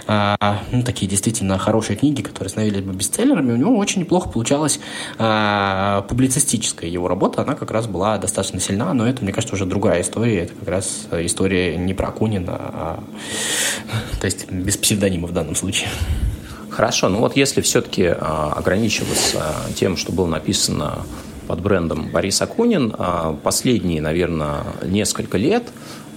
а, 0.06 0.36
ну, 0.70 0.82
такие 0.82 1.08
действительно 1.08 1.58
хорошие 1.58 1.96
книги, 1.96 2.22
которые 2.22 2.50
становились 2.50 2.82
бы 2.82 2.92
бестселлерами, 2.92 3.52
у 3.52 3.56
него 3.56 3.76
очень 3.76 4.00
неплохо 4.00 4.28
получалось 4.28 4.80
а, 5.18 6.02
публицистическая 6.02 6.88
его 6.88 7.08
работа, 7.08 7.42
она 7.42 7.54
как 7.54 7.70
раз 7.70 7.86
была 7.86 8.18
достаточно 8.18 8.60
сильна, 8.60 8.92
но 8.94 9.06
это, 9.06 9.22
мне 9.22 9.32
кажется, 9.32 9.54
уже 9.54 9.66
другая 9.66 10.02
история. 10.02 10.42
Это 10.42 10.54
как 10.54 10.68
раз 10.68 11.06
история 11.12 11.76
не 11.76 11.94
про 11.94 12.10
Кунина, 12.10 12.56
а 12.56 13.04
то 14.20 14.24
есть 14.26 14.50
без 14.50 14.76
псевдонима 14.76 15.26
в 15.26 15.32
данном 15.32 15.54
случае. 15.54 15.88
Хорошо, 16.70 17.08
ну 17.08 17.18
вот 17.18 17.36
если 17.36 17.60
все-таки 17.60 18.04
ограничиваться 18.04 19.54
тем, 19.74 19.96
что 19.96 20.10
было 20.10 20.26
написано 20.26 21.04
под 21.46 21.60
брендом 21.60 22.10
Борис 22.10 22.40
Акунин, 22.42 22.94
а, 22.98 23.36
последние, 23.42 24.00
наверное, 24.00 24.64
несколько 24.84 25.38
лет 25.38 25.64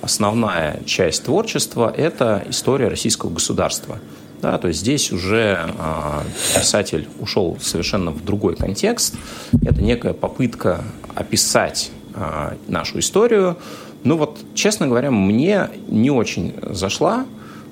основная 0.02 0.82
часть 0.86 1.24
творчества– 1.24 1.94
это 1.98 2.44
история 2.50 2.88
российского 2.88 3.32
государства– 3.32 4.00
да, 4.46 4.60
то 4.60 4.68
есть 4.68 4.82
здесь 4.82 5.12
уже 5.12 5.58
э, 5.60 6.60
писатель 6.60 7.08
ушел 7.20 7.58
совершенно 7.60 8.12
в 8.12 8.24
другой 8.24 8.56
контекст. 8.56 9.16
Это 9.64 9.82
некая 9.82 10.14
попытка 10.14 10.84
описать 11.16 11.90
э, 12.14 12.56
нашу 12.68 13.00
историю. 13.00 13.58
Ну 14.04 14.18
вот, 14.18 14.38
честно 14.54 14.88
говоря, 14.88 15.10
мне 15.10 15.70
не 15.88 16.12
очень 16.12 16.54
зашла 16.62 17.26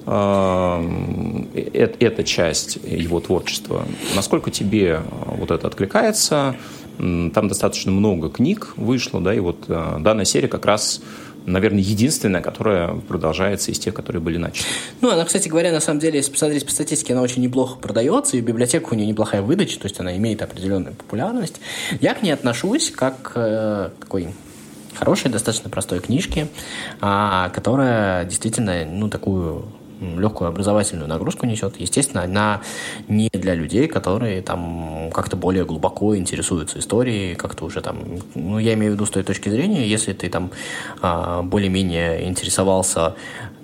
э, 0.07 1.43
эта 1.99 2.23
часть 2.23 2.79
его 2.83 3.19
творчества. 3.19 3.85
Насколько 4.15 4.49
тебе 4.49 5.01
вот 5.27 5.51
это 5.51 5.67
откликается? 5.67 6.55
Там 6.97 7.47
достаточно 7.47 7.91
много 7.91 8.29
книг 8.29 8.73
вышло, 8.77 9.19
да, 9.21 9.33
и 9.33 9.39
вот 9.39 9.65
э, 9.67 9.97
данная 9.99 10.25
серия 10.25 10.47
как 10.47 10.65
раз 10.65 11.01
наверное, 11.45 11.81
единственная, 11.81 12.41
которая 12.41 12.93
продолжается 12.93 13.71
из 13.71 13.79
тех, 13.79 13.93
которые 13.93 14.21
были 14.21 14.37
начаты. 14.37 14.67
Ну, 15.01 15.09
она, 15.09 15.25
кстати 15.25 15.49
говоря, 15.49 15.71
на 15.71 15.81
самом 15.81 15.99
деле, 15.99 16.17
если 16.17 16.31
посмотреть 16.31 16.65
по 16.65 16.71
статистике, 16.71 17.13
она 17.13 17.21
очень 17.21 17.41
неплохо 17.41 17.77
продается, 17.79 18.37
и 18.37 18.41
библиотека 18.41 18.89
у 18.91 18.95
нее 18.95 19.07
неплохая 19.07 19.41
выдача, 19.41 19.79
то 19.79 19.85
есть 19.85 19.99
она 19.99 20.15
имеет 20.17 20.41
определенную 20.41 20.95
популярность. 20.95 21.59
Я 21.99 22.13
к 22.13 22.21
ней 22.21 22.31
отношусь 22.31 22.91
как 22.91 23.33
э, 23.35 23.89
такой 23.99 24.29
хорошей, 24.95 25.31
достаточно 25.31 25.69
простой 25.69 25.99
книжки, 25.99 26.47
а, 27.01 27.49
которая 27.49 28.25
действительно, 28.25 28.85
ну, 28.85 29.09
такую 29.09 29.65
легкую 30.17 30.47
образовательную 30.47 31.07
нагрузку 31.07 31.45
несет. 31.45 31.79
Естественно, 31.79 32.23
она 32.23 32.61
не 33.07 33.29
для 33.33 33.55
людей, 33.55 33.87
которые 33.87 34.41
там 34.41 35.09
как-то 35.13 35.35
более 35.35 35.65
глубоко 35.65 36.15
интересуются 36.15 36.79
историей, 36.79 37.35
как-то 37.35 37.65
уже 37.65 37.81
там, 37.81 37.97
ну, 38.35 38.59
я 38.59 38.73
имею 38.73 38.93
в 38.93 38.95
виду 38.95 39.05
с 39.05 39.09
той 39.09 39.23
точки 39.23 39.49
зрения, 39.49 39.87
если 39.87 40.13
ты 40.13 40.29
там 40.29 40.51
а, 41.01 41.41
более-менее 41.41 42.27
интересовался 42.27 43.15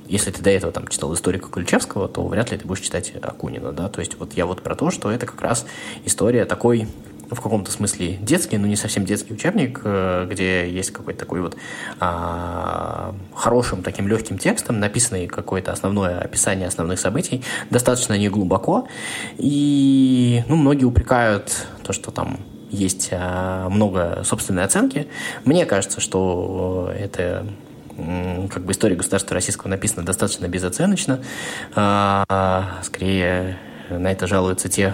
если 0.09 0.31
ты 0.31 0.41
до 0.41 0.49
этого 0.49 0.71
там 0.73 0.87
читал 0.87 1.13
историка 1.13 1.49
Ключевского, 1.49 2.07
то 2.07 2.25
вряд 2.27 2.51
ли 2.51 2.57
ты 2.57 2.65
будешь 2.65 2.81
читать 2.81 3.13
Акунина, 3.21 3.71
да, 3.71 3.89
то 3.89 3.99
есть 3.99 4.17
вот 4.17 4.33
я 4.33 4.47
вот 4.47 4.63
про 4.63 4.75
то, 4.75 4.89
что 4.89 5.11
это 5.11 5.27
как 5.27 5.39
раз 5.39 5.67
история 6.03 6.45
такой 6.45 6.87
в 7.29 7.41
каком-то 7.41 7.71
смысле 7.71 8.17
детский, 8.21 8.57
но 8.57 8.67
не 8.67 8.75
совсем 8.75 9.05
детский 9.05 9.33
учебник, 9.33 9.81
э, 9.83 10.27
где 10.29 10.69
есть 10.69 10.91
какой-то 10.91 11.19
такой 11.19 11.41
вот 11.41 11.55
а, 11.99 13.15
хорошим 13.33 13.83
таким 13.83 14.07
легким 14.07 14.37
текстом, 14.37 14.79
написанный 14.79 15.27
какое-то 15.27 15.71
основное 15.71 16.19
описание 16.19 16.67
основных 16.67 16.99
событий, 16.99 17.43
достаточно 17.69 18.17
не 18.17 18.29
глубоко. 18.29 18.87
И 19.37 20.43
ну, 20.47 20.55
многие 20.55 20.85
упрекают 20.85 21.67
то, 21.83 21.93
что 21.93 22.11
там 22.11 22.39
есть 22.69 23.09
а, 23.11 23.69
много 23.69 24.21
собственной 24.23 24.63
оценки. 24.63 25.07
Мне 25.45 25.65
кажется, 25.65 26.01
что 26.01 26.91
это 26.97 27.45
как 28.51 28.63
бы 28.63 28.71
история 28.71 28.95
государства 28.95 29.33
российского 29.33 29.69
написана 29.69 30.05
достаточно 30.05 30.47
безоценочно. 30.47 31.19
А, 31.75 32.79
скорее 32.83 33.57
на 33.89 34.11
это 34.11 34.27
жалуются 34.27 34.69
те 34.69 34.93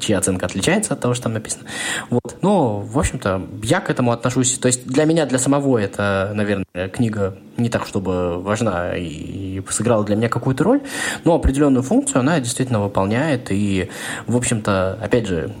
чья 0.00 0.18
оценка 0.18 0.46
отличается 0.46 0.94
от 0.94 1.00
того, 1.00 1.14
что 1.14 1.24
там 1.24 1.34
написано. 1.34 1.64
Вот. 2.10 2.36
Но, 2.42 2.80
в 2.80 2.98
общем-то, 2.98 3.42
я 3.62 3.80
к 3.80 3.90
этому 3.90 4.12
отношусь. 4.12 4.58
То 4.58 4.66
есть 4.66 4.86
для 4.86 5.04
меня, 5.04 5.26
для 5.26 5.38
самого 5.38 5.78
это, 5.78 6.32
наверное, 6.34 6.88
книга 6.92 7.36
не 7.56 7.68
так, 7.68 7.86
чтобы 7.86 8.42
важна 8.42 8.96
и 8.96 9.60
сыграла 9.70 10.04
для 10.04 10.16
меня 10.16 10.28
какую-то 10.28 10.64
роль, 10.64 10.80
но 11.24 11.34
определенную 11.34 11.82
функцию 11.82 12.20
она 12.20 12.40
действительно 12.40 12.80
выполняет. 12.80 13.50
И, 13.50 13.90
в 14.26 14.36
общем-то, 14.36 14.98
опять 15.02 15.26
же, 15.26 15.52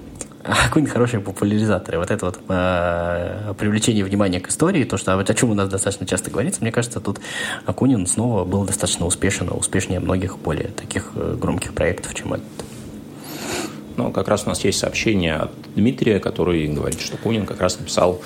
Акунин 0.44 0.88
хороший 0.88 1.20
популяризатор. 1.20 1.94
И 1.94 1.98
вот 1.98 2.10
это 2.10 2.26
вот 2.26 2.40
э, 2.48 3.54
привлечение 3.58 4.04
внимания 4.04 4.40
к 4.40 4.48
истории, 4.48 4.84
то, 4.84 4.96
что 4.96 5.18
о 5.18 5.34
чем 5.34 5.50
у 5.50 5.54
нас 5.54 5.68
достаточно 5.68 6.06
часто 6.06 6.30
говорится, 6.30 6.60
мне 6.62 6.72
кажется, 6.72 7.00
тут 7.00 7.20
Акунин 7.64 8.06
снова 8.06 8.44
был 8.44 8.64
достаточно 8.64 9.06
успешен, 9.06 9.50
успешнее 9.52 10.00
многих 10.00 10.38
более 10.38 10.68
таких 10.68 11.12
э, 11.14 11.36
громких 11.40 11.74
проектов, 11.74 12.14
чем 12.14 12.34
этот. 12.34 12.71
Ну, 13.96 14.10
как 14.10 14.28
раз 14.28 14.44
у 14.46 14.48
нас 14.48 14.64
есть 14.64 14.78
сообщение 14.78 15.36
от 15.36 15.50
Дмитрия, 15.74 16.18
который 16.18 16.66
говорит, 16.68 17.00
что 17.00 17.16
Кунин 17.16 17.46
как 17.46 17.60
раз 17.60 17.78
написал 17.78 18.20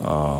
э, 0.00 0.36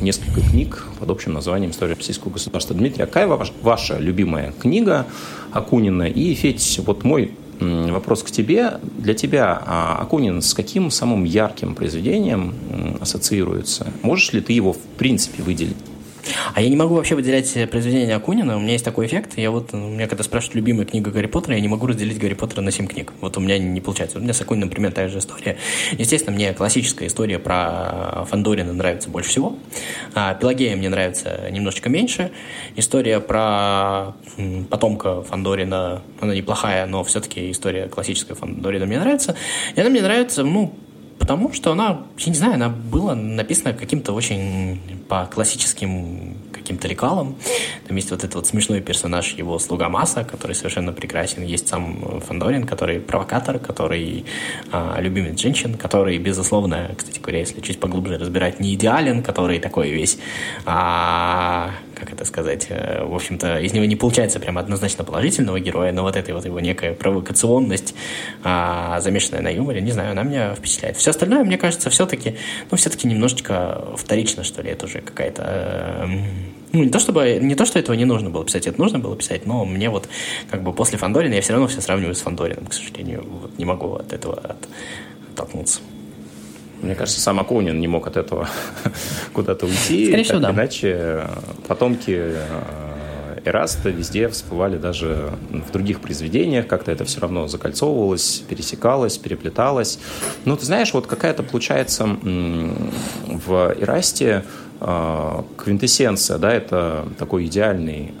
несколько 0.00 0.40
книг 0.40 0.86
под 0.98 1.10
общим 1.10 1.32
названием 1.32 1.70
«История 1.70 1.94
российского 1.94 2.30
государства». 2.32 2.74
Дмитрий, 2.74 3.04
а 3.04 3.06
какая 3.06 3.26
ваша 3.26 3.98
любимая 3.98 4.52
книга 4.60 5.06
Акунина? 5.52 6.04
И, 6.04 6.34
Федь, 6.34 6.80
вот 6.84 7.04
мой 7.04 7.32
вопрос 7.60 8.22
к 8.22 8.30
тебе. 8.30 8.80
Для 8.98 9.14
тебя 9.14 9.62
а, 9.64 9.98
Акунин 10.00 10.42
с 10.42 10.54
каким 10.54 10.90
самым 10.90 11.24
ярким 11.24 11.74
произведением 11.74 12.54
ассоциируется? 13.00 13.92
Можешь 14.02 14.32
ли 14.32 14.40
ты 14.40 14.52
его 14.52 14.72
в 14.72 14.80
принципе 14.98 15.42
выделить? 15.42 15.76
А 16.54 16.60
я 16.60 16.68
не 16.68 16.76
могу 16.76 16.94
вообще 16.94 17.14
выделять 17.14 17.52
произведения 17.70 18.14
Акунина. 18.14 18.56
У 18.56 18.60
меня 18.60 18.72
есть 18.72 18.84
такой 18.84 19.06
эффект. 19.06 19.32
Я 19.36 19.50
вот, 19.50 19.72
у 19.72 19.76
меня 19.76 20.06
когда 20.06 20.22
спрашивают 20.22 20.56
любимая 20.56 20.86
книга 20.86 21.10
Гарри 21.10 21.26
Поттера, 21.26 21.54
я 21.54 21.60
не 21.60 21.68
могу 21.68 21.86
разделить 21.86 22.18
Гарри 22.18 22.34
Поттера 22.34 22.60
на 22.60 22.70
семь 22.70 22.86
книг. 22.86 23.12
Вот 23.20 23.36
у 23.36 23.40
меня 23.40 23.58
не 23.58 23.80
получается. 23.80 24.18
У 24.18 24.20
меня 24.20 24.32
с 24.32 24.40
Акуниным, 24.40 24.68
например, 24.68 24.92
та 24.92 25.08
же 25.08 25.18
история. 25.18 25.56
Естественно, 25.92 26.34
мне 26.34 26.52
классическая 26.52 27.06
история 27.06 27.38
про 27.38 28.26
Фандорина 28.30 28.72
нравится 28.72 29.08
больше 29.08 29.30
всего. 29.30 29.58
А 30.14 30.34
Пелагея 30.34 30.76
мне 30.76 30.88
нравится 30.88 31.48
немножечко 31.50 31.88
меньше. 31.88 32.30
История 32.76 33.20
про 33.20 34.14
потомка 34.70 35.22
Фандорина, 35.22 36.02
она 36.20 36.34
неплохая, 36.34 36.86
но 36.86 37.02
все-таки 37.04 37.50
история 37.50 37.88
классическая 37.88 38.34
Фандорина 38.34 38.86
мне 38.86 38.98
нравится. 38.98 39.34
И 39.74 39.80
она 39.80 39.90
мне 39.90 40.02
нравится, 40.02 40.44
ну, 40.44 40.74
Потому 41.22 41.52
что 41.52 41.70
она, 41.70 42.02
я 42.18 42.30
не 42.32 42.36
знаю, 42.36 42.54
она 42.54 42.68
была 42.68 43.14
написана 43.14 43.72
каким-то 43.74 44.12
очень 44.12 44.80
по 45.08 45.26
классическим 45.26 46.36
каким-то 46.52 46.88
лекалам. 46.88 47.36
Там 47.86 47.96
есть 47.96 48.10
вот 48.10 48.24
этот 48.24 48.34
вот 48.34 48.46
смешной 48.48 48.80
персонаж, 48.80 49.34
его 49.34 49.60
слуга 49.60 49.88
Маса, 49.88 50.24
который 50.24 50.56
совершенно 50.56 50.92
прекрасен. 50.92 51.44
Есть 51.44 51.68
сам 51.68 52.20
Фандорин, 52.26 52.66
который 52.66 52.98
провокатор, 52.98 53.60
который 53.60 54.24
а, 54.72 55.00
любимец 55.00 55.40
женщин, 55.40 55.74
который, 55.74 56.18
безусловно, 56.18 56.90
кстати 56.96 57.20
говоря, 57.20 57.38
если 57.38 57.60
чуть 57.60 57.78
поглубже 57.78 58.18
разбирать, 58.18 58.58
не 58.58 58.74
идеален, 58.74 59.22
который 59.22 59.60
такой 59.60 59.90
весь 59.90 60.18
а, 60.66 61.70
как 62.02 62.12
это 62.12 62.24
сказать, 62.24 62.66
э, 62.68 63.04
в 63.04 63.14
общем-то, 63.14 63.60
из 63.60 63.72
него 63.72 63.84
не 63.84 63.94
получается 63.94 64.40
прям 64.40 64.58
однозначно 64.58 65.04
положительного 65.04 65.60
героя, 65.60 65.92
но 65.92 66.02
вот 66.02 66.16
эта 66.16 66.34
вот 66.34 66.44
его 66.44 66.58
некая 66.58 66.94
провокационность, 66.94 67.94
а, 68.42 69.00
замешанная 69.00 69.40
на 69.40 69.50
юморе, 69.50 69.80
не 69.80 69.92
знаю, 69.92 70.10
она 70.10 70.24
меня 70.24 70.54
впечатляет. 70.54 70.96
Все 70.96 71.10
остальное, 71.10 71.44
мне 71.44 71.58
кажется, 71.58 71.90
все-таки, 71.90 72.36
ну, 72.70 72.76
все-таки 72.76 73.06
немножечко 73.06 73.84
вторично, 73.96 74.42
что 74.42 74.62
ли, 74.62 74.70
это 74.70 74.86
уже 74.86 75.00
какая-то... 75.00 75.42
Э, 75.46 76.06
ну, 76.72 76.82
не 76.82 76.90
то, 76.90 76.98
чтобы, 76.98 77.38
не 77.40 77.54
то, 77.54 77.64
что 77.64 77.78
этого 77.78 77.94
не 77.94 78.04
нужно 78.04 78.30
было 78.30 78.44
писать, 78.44 78.66
это 78.66 78.80
нужно 78.80 78.98
было 78.98 79.14
писать, 79.14 79.46
но 79.46 79.64
мне 79.64 79.88
вот, 79.90 80.08
как 80.50 80.64
бы, 80.64 80.72
после 80.72 80.98
Фандорина 80.98 81.34
я 81.34 81.40
все 81.40 81.52
равно 81.52 81.68
все 81.68 81.80
сравниваю 81.80 82.16
с 82.16 82.20
Фандорином, 82.22 82.66
к 82.66 82.72
сожалению. 82.72 83.24
Вот 83.42 83.58
не 83.58 83.64
могу 83.64 83.94
от 83.94 84.12
этого 84.12 84.38
от, 84.38 84.68
оттолкнуться. 85.30 85.80
Мне 86.82 86.96
кажется, 86.96 87.20
сам 87.20 87.38
Акунин 87.38 87.78
не 87.80 87.86
мог 87.86 88.06
от 88.08 88.16
этого 88.16 88.48
куда-то 89.32 89.66
уйти. 89.66 90.08
Скорее 90.08 90.24
всего, 90.24 90.40
да. 90.40 90.50
Иначе 90.50 90.96
э, 90.98 91.28
потомки 91.68 92.16
э, 92.16 93.40
Эраста 93.44 93.88
везде 93.88 94.28
всплывали 94.28 94.78
даже 94.78 95.30
в 95.50 95.70
других 95.70 96.00
произведениях, 96.00 96.66
как-то 96.66 96.90
это 96.90 97.04
все 97.04 97.20
равно 97.20 97.46
закольцовывалось, 97.46 98.42
пересекалось, 98.48 99.16
переплеталось. 99.16 100.00
Ну, 100.44 100.56
ты 100.56 100.66
знаешь, 100.66 100.92
вот 100.92 101.06
какая-то 101.06 101.44
получается 101.44 102.04
в 102.04 103.76
Эрасте 103.80 104.44
э, 104.80 105.42
квинтэссенция, 105.56 106.38
да, 106.38 106.52
это 106.52 107.06
такой 107.16 107.46
идеальный 107.46 108.12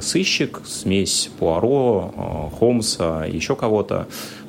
сыщик, 0.00 0.60
смесь 0.64 1.28
Пуаро, 1.40 2.52
Холмса, 2.56 3.24
еще 3.26 3.56
кого-то, 3.56 4.06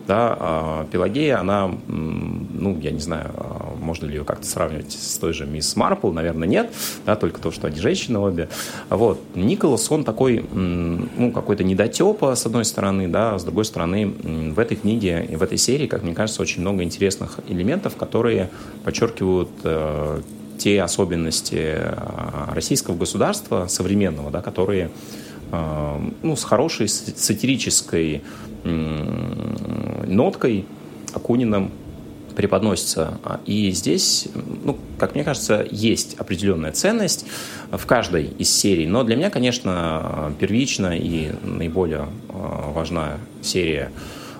да, 0.08 0.38
а 0.40 0.88
Пелагея, 0.92 1.40
она, 1.40 1.70
ну, 1.88 2.80
я 2.80 2.92
не 2.92 3.00
знаю, 3.00 3.32
а 3.36 3.76
можно 3.80 4.06
ли 4.06 4.16
ее 4.16 4.24
как-то 4.24 4.46
сравнивать 4.46 4.92
с 4.92 5.18
той 5.18 5.34
же 5.34 5.46
мисс 5.46 5.76
Марпл, 5.76 6.12
наверное, 6.12 6.48
нет, 6.48 6.72
да, 7.06 7.16
только 7.16 7.42
то, 7.42 7.52
что 7.52 7.68
они 7.68 7.80
женщины 7.80 8.20
обе. 8.20 8.50
Вот. 8.90 9.20
Николас, 9.36 9.92
он 9.92 10.04
такой, 10.04 10.46
ну, 10.52 11.32
какой-то 11.32 11.64
недотепа, 11.64 12.36
с 12.36 12.46
одной 12.46 12.66
стороны, 12.66 13.08
да, 13.08 13.36
а 13.36 13.40
с 13.40 13.44
другой 13.44 13.66
стороны, 13.66 14.08
в 14.08 14.60
этой 14.60 14.78
книге 14.78 15.28
и 15.30 15.36
в 15.36 15.44
этой 15.44 15.58
серии, 15.58 15.88
как 15.88 16.04
мне 16.04 16.14
кажется, 16.14 16.42
очень 16.42 16.62
много 16.62 16.84
интересных 16.84 17.40
элементов, 17.48 17.96
которые 17.96 18.50
подчеркивают 18.84 19.50
э, 19.64 20.22
те 20.58 20.82
особенности 20.82 21.76
э, 21.78 21.94
российского 22.54 22.96
государства 22.96 23.68
современного, 23.68 24.32
да, 24.32 24.42
которые 24.42 24.90
э, 25.52 26.00
ну, 26.24 26.36
с 26.36 26.44
хорошей 26.44 26.88
сатирической 26.88 28.22
ноткой 30.08 30.66
Акуниным 31.14 31.72
преподносится. 32.38 33.20
И 33.48 33.72
здесь, 33.72 34.28
ну, 34.64 34.78
как 35.00 35.16
мне 35.16 35.24
кажется, 35.24 35.66
есть 35.72 36.14
определенная 36.20 36.72
ценность 36.72 37.26
в 37.72 37.84
каждой 37.88 38.26
из 38.26 38.56
серий. 38.56 38.86
Но 38.86 39.04
для 39.04 39.16
меня, 39.16 39.32
конечно, 39.32 40.32
первично 40.40 40.96
и 40.96 41.32
наиболее 41.44 42.06
а, 42.30 42.72
важна 42.72 43.18
серия 43.42 43.92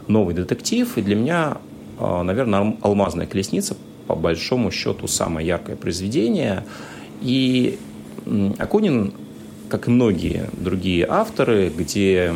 «Новый 0.08 0.36
детектив». 0.36 0.96
И 0.96 1.02
для 1.02 1.16
меня, 1.16 1.58
а, 2.00 2.22
наверное, 2.22 2.78
«Алмазная 2.82 3.26
колесница» 3.26 3.76
по 4.06 4.14
большому 4.16 4.70
счету 4.70 5.08
самое 5.08 5.48
яркое 5.48 5.76
произведение. 5.76 6.66
И 7.22 7.80
Акунин 8.60 9.14
как 9.70 9.88
и 9.88 9.92
многие 9.92 10.50
другие 10.54 11.06
авторы, 11.08 11.70
где 11.76 12.34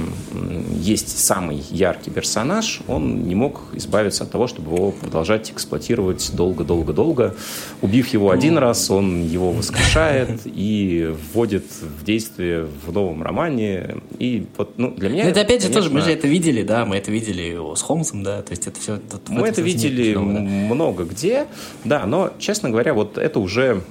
есть 0.73 1.19
самый 1.19 1.63
яркий 1.69 2.11
персонаж, 2.11 2.81
он 2.87 3.23
не 3.23 3.35
мог 3.35 3.61
избавиться 3.73 4.23
от 4.23 4.31
того, 4.31 4.47
чтобы 4.47 4.75
его 4.75 4.91
продолжать 4.91 5.51
эксплуатировать 5.51 6.31
долго-долго-долго. 6.33 7.35
Убив 7.81 8.07
его 8.09 8.31
один 8.31 8.55
ну. 8.55 8.59
раз, 8.61 8.89
он 8.89 9.25
его 9.25 9.51
воскрешает 9.51 10.41
и 10.45 11.13
вводит 11.33 11.65
в 11.81 12.03
действие 12.03 12.67
в 12.85 12.91
новом 12.91 13.23
романе. 13.23 13.97
И 14.19 14.45
вот, 14.57 14.77
ну, 14.77 14.91
для 14.91 15.09
меня... 15.09 15.23
Но 15.23 15.29
это 15.29 15.41
опять 15.41 15.61
же 15.61 15.67
конечно... 15.67 15.89
тоже, 15.89 15.93
мы 15.93 16.01
же 16.01 16.11
это 16.11 16.27
видели, 16.27 16.63
да, 16.63 16.85
мы 16.85 16.97
это 16.97 17.11
видели 17.11 17.57
с 17.75 17.81
Холмсом, 17.81 18.23
да, 18.23 18.41
то 18.41 18.51
есть 18.51 18.67
это 18.67 18.79
все... 18.79 18.95
Это, 18.95 19.19
мы 19.29 19.47
это 19.47 19.61
видели 19.61 20.15
много 20.15 21.03
где, 21.03 21.47
да, 21.83 22.05
но, 22.05 22.31
честно 22.39 22.69
говоря, 22.69 22.93
вот 22.93 23.17
это 23.17 23.39
уже 23.39 23.81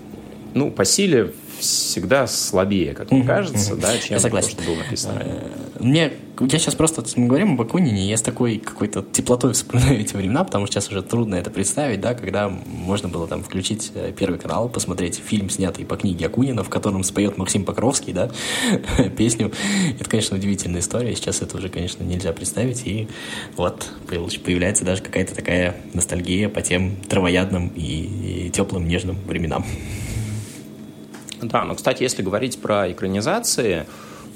ну, 0.55 0.71
по 0.71 0.85
силе 0.85 1.33
всегда 1.61 2.27
слабее, 2.27 2.95
как 2.95 3.11
мне 3.11 3.23
кажется, 3.23 3.77
да, 3.77 3.97
чем 3.99 4.15
я 4.15 4.21
согласен. 4.21 4.57
то, 4.57 4.63
что 4.63 4.71
было 4.71 4.83
написано. 4.83 5.23
Э, 5.23 5.81
мне, 5.81 6.13
я 6.41 6.59
сейчас 6.59 6.75
просто, 6.75 7.05
мы 7.17 7.27
говорим 7.27 7.53
об 7.55 7.61
Акунине, 7.61 8.09
я 8.09 8.17
с 8.17 8.23
такой 8.23 8.59
какой-то 8.59 9.03
теплотой 9.03 9.53
вспоминаю 9.55 10.01
эти 10.01 10.17
времена, 10.17 10.45
потому 10.45 10.67
что 10.67 10.75
сейчас 10.75 10.91
уже 10.91 11.03
трудно 11.03 11.37
это 11.37 11.51
представить, 11.51 12.01
да, 12.01 12.15
когда 12.15 12.49
можно 12.49 13.09
было 13.09 13.27
там 13.29 13.43
включить 13.43 13.93
э, 13.95 14.13
Первый 14.17 14.39
канал, 14.39 14.69
посмотреть 14.69 15.17
фильм, 15.25 15.51
снятый 15.51 15.85
по 15.85 15.97
книге 15.97 16.27
Акунина, 16.27 16.65
в 16.65 16.71
котором 16.71 17.05
споет 17.05 17.39
Максим 17.39 17.65
Покровский, 17.65 18.13
да, 18.13 18.31
песню. 19.17 19.53
Это, 19.99 20.09
конечно, 20.09 20.37
удивительная 20.37 20.81
история, 20.81 21.15
сейчас 21.15 21.43
это 21.43 21.57
уже, 21.57 21.69
конечно, 21.69 22.03
нельзя 22.03 22.33
представить, 22.33 22.87
и 22.87 23.09
вот 23.57 23.91
появляется 24.45 24.85
даже 24.85 25.03
какая-то 25.03 25.35
такая 25.35 25.77
ностальгия 25.95 26.49
по 26.49 26.63
тем 26.63 26.97
травоядным 27.09 27.73
и 27.75 28.51
теплым, 28.53 28.89
нежным 28.89 29.17
временам. 29.27 29.65
Да, 31.43 31.65
но, 31.65 31.75
кстати, 31.75 32.03
если 32.03 32.23
говорить 32.23 32.61
про 32.61 32.91
экранизации, 32.91 33.87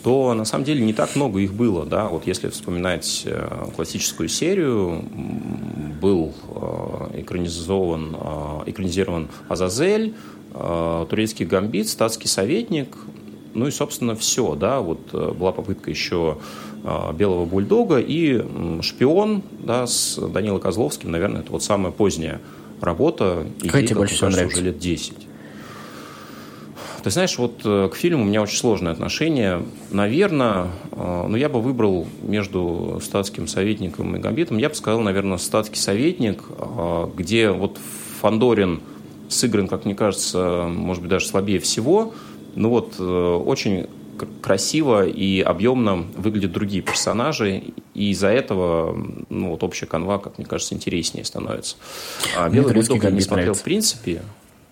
то 0.05 0.35
на 0.35 0.45
самом 0.45 0.65
деле 0.65 0.85
не 0.85 0.93
так 0.93 1.17
много 1.17 1.41
их 1.41 1.55
было. 1.55 1.87
Да? 1.87 2.09
Вот 2.09 2.27
если 2.27 2.51
вспоминать 2.51 3.23
э, 3.25 3.67
классическую 3.75 4.29
серию, 4.29 5.03
был 6.01 6.35
э, 6.47 7.21
экранизован, 7.21 8.15
э, 8.15 8.71
экранизирован 8.71 9.29
«Азазель», 9.49 10.15
«Турецкий 11.11 11.47
гамбит», 11.47 11.89
«Статский 11.89 12.29
советник», 12.29 12.97
ну 13.55 13.67
и, 13.67 13.73
собственно, 13.73 14.15
все. 14.15 14.55
Да? 14.55 14.81
Вот 14.81 15.13
была 15.13 15.51
попытка 15.51 15.91
еще 15.91 16.39
«Белого 17.15 17.45
бульдога» 17.45 17.99
и 17.99 18.41
«Шпион» 18.83 19.43
да, 19.59 19.89
с 19.89 20.17
Данилой 20.17 20.61
Козловским. 20.61 21.11
Наверное, 21.11 21.41
это 21.41 21.51
вот 21.51 21.65
самая 21.65 21.91
поздняя 21.91 22.41
работа. 22.81 23.47
Какая 23.63 23.85
тебе 23.85 23.97
больше 23.97 24.15
всего 24.15 24.31
нравится? 24.31 24.59
уже 24.59 24.67
лет 24.67 24.79
10. 24.79 25.15
Ты 27.05 27.11
знаешь, 27.11 27.37
вот 27.37 27.61
э, 27.67 27.91
к 27.93 27.97
фильму 27.97 28.23
у 28.23 28.27
меня 28.27 28.41
очень 28.41 28.57
сложное 28.57 28.91
отношение. 28.91 29.63
Наверное, 29.91 30.69
э, 30.91 31.27
ну, 31.29 31.37
я 31.37 31.51
бы 31.51 31.61
выбрал 31.61 32.07
между 32.23 32.99
статским 33.05 33.47
советником 33.47 34.17
и 34.17 34.19
Гамбитом, 34.19 34.57
я 34.57 34.71
бы 34.71 34.75
сказал, 34.75 35.01
наверное, 35.03 35.37
статский 35.37 35.79
советник, 35.79 36.43
э, 36.49 37.09
где 37.15 37.51
вот 37.51 37.77
Фандорин 38.23 38.81
сыгран, 39.29 39.69
как 39.69 39.85
мне 39.85 39.95
кажется, 39.95 40.67
может 40.67 41.03
быть, 41.03 41.11
даже 41.11 41.27
слабее 41.27 41.59
всего. 41.59 42.15
Ну 42.55 42.71
вот, 42.71 42.99
очень 42.99 43.87
красиво 44.41 45.05
и 45.07 45.43
объемно 45.43 46.07
выглядят 46.17 46.53
другие 46.53 46.83
персонажи, 46.83 47.65
и 47.93 48.13
из-за 48.13 48.29
этого 48.29 48.97
ну, 49.29 49.51
вот 49.51 49.63
общая 49.63 49.87
канва, 49.87 50.19
как 50.19 50.39
мне 50.39 50.47
кажется, 50.47 50.75
интереснее 50.75 51.27
становится. 51.27 51.77
А 52.35 52.49
«Белый 52.49 52.73
бульдог» 52.73 53.05
я 53.05 53.11
не 53.11 53.21
смотрел 53.21 53.53
в 53.53 53.63
принципе. 53.63 54.23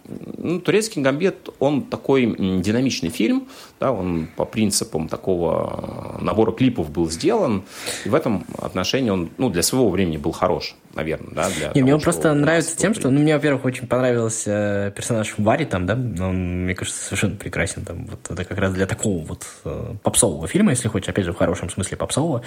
Ну, 0.05 0.61
турецкий 0.61 1.01
гамбит, 1.01 1.49
он 1.61 1.83
такой 1.83 2.27
динамичный 2.61 3.11
фильм, 3.11 3.49
да, 3.79 3.93
он 3.93 4.29
по 4.37 4.45
принципам 4.45 5.09
такого 5.09 6.19
набора 6.21 6.53
клипов 6.53 6.91
был 6.91 7.09
сделан, 7.09 7.63
и 8.05 8.09
в 8.09 8.15
этом 8.15 8.45
отношении 8.59 9.11
он, 9.11 9.31
ну, 9.39 9.49
для 9.49 9.63
своего 9.63 9.91
времени 9.91 10.17
был 10.17 10.33
хорош, 10.33 10.75
наверное, 10.95 11.33
да, 11.33 11.49
для 11.51 11.69
того, 11.69 11.81
мне 11.81 11.95
он 11.95 12.01
просто 12.01 12.35
нравится 12.35 12.77
тем, 12.77 12.95
что, 12.95 13.11
ну, 13.11 13.21
мне, 13.21 13.35
во-первых, 13.35 13.65
очень 13.65 13.87
понравился 13.87 14.93
персонаж 14.97 15.35
Вари 15.39 15.67
там, 15.67 15.87
да, 15.87 15.95
он, 15.95 16.65
мне 16.65 16.75
кажется, 16.75 17.05
совершенно 17.05 17.37
прекрасен 17.37 17.85
там, 17.85 18.07
вот 18.07 18.29
это 18.29 18.45
как 18.45 18.59
раз 18.59 18.73
для 18.73 18.87
такого 18.87 19.25
вот 19.25 19.47
э, 19.65 19.95
попсового 20.03 20.49
фильма, 20.49 20.73
если 20.73 20.89
хочешь, 20.89 21.09
опять 21.09 21.25
же, 21.25 21.33
в 21.33 21.37
хорошем 21.37 21.71
смысле 21.71 21.97
попсового, 21.97 22.43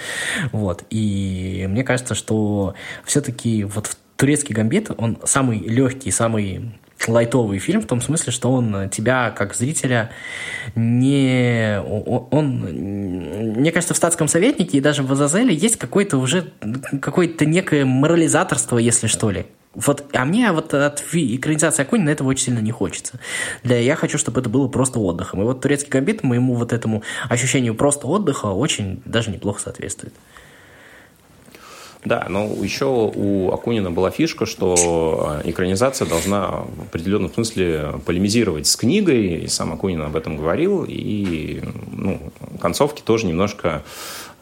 вот, 0.52 0.84
и 0.90 1.66
мне 1.70 1.84
кажется, 1.84 2.14
что 2.14 2.74
все-таки 3.04 3.64
вот 3.64 3.96
турецкий 4.16 4.54
гамбит, 4.54 4.90
он 4.96 5.18
самый 5.24 5.60
легкий, 5.60 6.10
самый 6.10 6.72
лайтовый 7.06 7.58
фильм 7.58 7.80
в 7.80 7.86
том 7.86 8.00
смысле, 8.00 8.32
что 8.32 8.52
он 8.52 8.88
тебя, 8.90 9.30
как 9.30 9.54
зрителя, 9.54 10.10
не... 10.74 11.80
Он, 11.80 12.60
мне 13.58 13.72
кажется, 13.72 13.94
в 13.94 13.96
«Статском 13.96 14.28
советнике» 14.28 14.78
и 14.78 14.80
даже 14.80 15.02
в 15.02 15.12
«Азазеле» 15.12 15.54
есть 15.54 15.76
какое-то 15.76 16.18
уже 16.18 16.52
какое-то 17.00 17.46
некое 17.46 17.84
морализаторство, 17.84 18.78
если 18.78 19.06
что 19.06 19.30
ли. 19.30 19.46
Вот, 19.74 20.06
а 20.14 20.24
мне 20.24 20.50
вот 20.52 20.72
от 20.72 21.04
экранизации 21.12 21.82
Акунина 21.82 22.08
этого 22.08 22.28
очень 22.28 22.46
сильно 22.46 22.60
не 22.60 22.72
хочется. 22.72 23.20
Для, 23.62 23.78
я 23.78 23.94
хочу, 23.94 24.16
чтобы 24.16 24.40
это 24.40 24.48
было 24.48 24.68
просто 24.68 24.98
отдыхом. 24.98 25.42
И 25.42 25.44
вот 25.44 25.60
турецкий 25.60 25.90
гамбит 25.90 26.22
моему 26.22 26.54
вот 26.54 26.72
этому 26.72 27.02
ощущению 27.28 27.74
просто 27.74 28.06
отдыха 28.06 28.46
очень 28.46 29.02
даже 29.04 29.30
неплохо 29.30 29.60
соответствует. 29.60 30.14
Да, 32.06 32.24
но 32.28 32.46
еще 32.62 33.10
у 33.12 33.50
Акунина 33.50 33.90
была 33.90 34.12
фишка, 34.12 34.46
что 34.46 35.40
э, 35.44 35.50
экранизация 35.50 36.06
должна 36.06 36.62
в 36.76 36.82
определенном 36.82 37.34
смысле 37.34 37.94
полемизировать 38.06 38.68
с 38.68 38.76
книгой, 38.76 39.42
и 39.42 39.48
сам 39.48 39.72
Акунин 39.72 40.02
об 40.02 40.14
этом 40.14 40.36
говорил, 40.36 40.84
и 40.86 41.60
ну, 41.90 42.20
концовки 42.60 43.02
тоже 43.02 43.26
немножко 43.26 43.82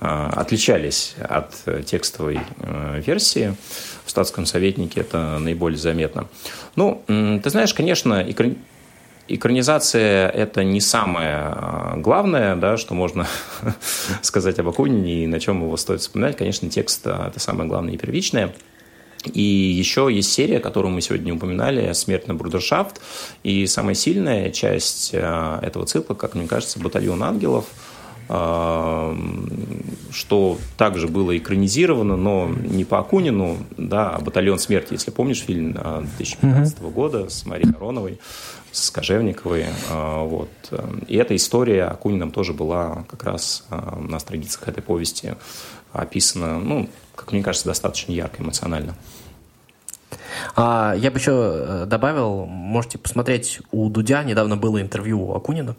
э, 0.02 0.04
отличались 0.04 1.14
от 1.18 1.54
текстовой 1.86 2.40
э, 2.58 3.02
версии. 3.06 3.56
В 4.04 4.10
статском 4.10 4.44
советнике 4.44 5.00
это 5.00 5.38
наиболее 5.38 5.78
заметно. 5.78 6.26
Ну, 6.76 7.02
ты 7.06 7.48
знаешь, 7.48 7.72
конечно, 7.72 8.22
экранизация– 9.28 10.28
это 10.30 10.64
не 10.64 10.80
самое 10.80 11.36
а, 11.36 11.94
главное, 11.96 12.56
да, 12.56 12.76
что 12.76 12.94
можно 12.94 13.26
сказать 14.22 14.58
об 14.58 14.68
Акунине 14.68 15.24
и 15.24 15.26
на 15.26 15.40
чем 15.40 15.62
его 15.62 15.76
стоит 15.76 16.00
вспоминать. 16.00 16.36
Конечно, 16.36 16.68
текст 16.68 17.06
а,– 17.06 17.28
это 17.28 17.40
самое 17.40 17.68
главное 17.68 17.94
и 17.94 17.96
первичное. 17.96 18.52
И 19.32 19.40
еще 19.40 20.10
есть 20.12 20.30
серия, 20.32 20.60
которую 20.60 20.92
мы 20.92 21.00
сегодня 21.00 21.34
упоминали, 21.34 21.94
«Смерть 21.94 22.28
на 22.28 22.34
брудершафт». 22.34 23.00
И 23.42 23.66
самая 23.66 23.94
сильная 23.94 24.50
часть 24.50 25.12
а, 25.14 25.60
этого 25.62 25.86
цикла, 25.86 26.14
как 26.14 26.34
мне 26.34 26.46
кажется, 26.46 26.78
«Батальон 26.78 27.22
ангелов», 27.22 27.66
что 30.10 30.56
также 30.78 31.08
было 31.08 31.36
экранизировано, 31.36 32.16
но 32.16 32.48
не 32.48 32.86
по 32.86 32.98
Акунину, 32.98 33.58
да, 33.76 34.12
а 34.12 34.20
«Батальон 34.20 34.58
смерти», 34.58 34.94
если 34.94 35.10
помнишь 35.10 35.40
фильм 35.40 35.72
2015 35.72 36.80
года 36.84 37.28
с 37.28 37.44
Марией 37.44 37.74
Ароновой 37.74 38.18
с 38.74 38.90
Кожевниковой. 38.90 39.66
А, 39.88 40.24
вот. 40.24 40.50
И 41.06 41.16
эта 41.16 41.34
история 41.36 41.84
Акуниным 41.84 42.30
тоже 42.30 42.52
была 42.52 43.04
как 43.08 43.24
раз 43.24 43.64
а, 43.70 43.98
на 43.98 44.18
страницах 44.18 44.66
этой 44.66 44.82
повести 44.82 45.34
описана, 45.92 46.58
ну, 46.58 46.88
как 47.14 47.32
мне 47.32 47.42
кажется, 47.42 47.68
достаточно 47.68 48.12
ярко, 48.12 48.42
эмоционально. 48.42 48.96
А, 50.56 50.94
я 50.96 51.10
бы 51.10 51.18
еще 51.18 51.32
э, 51.32 51.84
добавил, 51.86 52.46
можете 52.46 52.98
посмотреть, 52.98 53.60
у 53.72 53.88
Дудя 53.88 54.22
недавно 54.22 54.56
было 54.56 54.80
интервью 54.80 55.22
у 55.22 55.34
Акунина, 55.34 55.76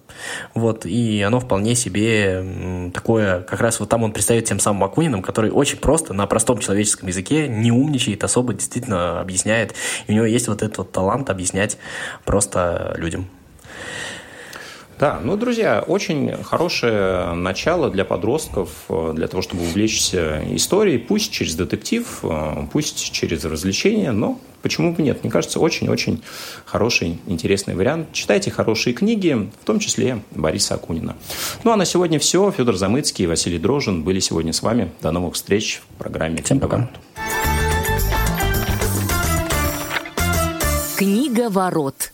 вот, 0.53 0.85
и 0.85 1.21
оно 1.21 1.39
вполне 1.39 1.75
себе 1.75 2.91
такое, 2.93 3.41
как 3.41 3.61
раз 3.61 3.79
вот 3.79 3.89
там 3.89 4.03
он 4.03 4.11
представит 4.11 4.45
тем 4.45 4.59
самым 4.59 4.83
Акуниным, 4.83 5.21
который 5.21 5.51
очень 5.51 5.77
просто, 5.77 6.13
на 6.13 6.25
простом 6.27 6.59
человеческом 6.59 7.07
языке, 7.07 7.47
не 7.47 7.71
умничает, 7.71 8.23
особо 8.23 8.53
действительно 8.53 9.19
объясняет, 9.19 9.73
и 10.07 10.11
у 10.11 10.15
него 10.15 10.25
есть 10.25 10.47
вот 10.47 10.61
этот 10.61 10.77
вот 10.77 10.91
талант 10.91 11.29
объяснять 11.29 11.77
просто 12.23 12.95
людям. 12.97 13.27
Да, 14.97 15.19
ну, 15.21 15.35
друзья, 15.35 15.83
очень 15.85 16.41
хорошее 16.43 17.33
начало 17.33 17.89
для 17.89 18.05
подростков, 18.05 18.69
э, 18.87 19.11
для 19.13 19.27
того, 19.27 19.41
чтобы 19.41 19.63
увлечься 19.63 20.41
историей, 20.51 20.99
пусть 20.99 21.33
через 21.33 21.55
детектив, 21.55 22.19
э, 22.23 22.67
пусть 22.71 23.11
через 23.11 23.43
развлечения, 23.43 24.13
но 24.13 24.39
почему 24.61 24.93
бы 24.93 25.03
нет? 25.03 25.21
Мне 25.21 25.31
кажется, 25.31 25.59
очень-очень 25.59 26.23
хороший, 26.63 27.19
интересный 27.27 27.75
вариант. 27.75 28.13
Читайте 28.13 28.51
хорошие 28.51 28.93
книги, 28.93 29.49
в 29.61 29.65
том 29.65 29.79
числе 29.79 30.21
Бориса 30.31 30.75
Акунина. 30.75 31.17
Ну, 31.65 31.71
а 31.71 31.75
на 31.75 31.83
сегодня 31.83 32.17
все. 32.17 32.49
Федор 32.51 32.77
Замыцкий 32.77 33.25
и 33.25 33.27
Василий 33.27 33.59
Дрожин 33.59 34.03
были 34.03 34.21
сегодня 34.21 34.53
с 34.53 34.61
вами. 34.61 34.91
До 35.01 35.11
новых 35.11 35.33
встреч 35.33 35.81
в 35.89 35.97
программе 35.97 36.41
Всем 36.41 36.61
пока. 36.61 36.89
Книга 40.95 41.49
ворот. 41.49 42.13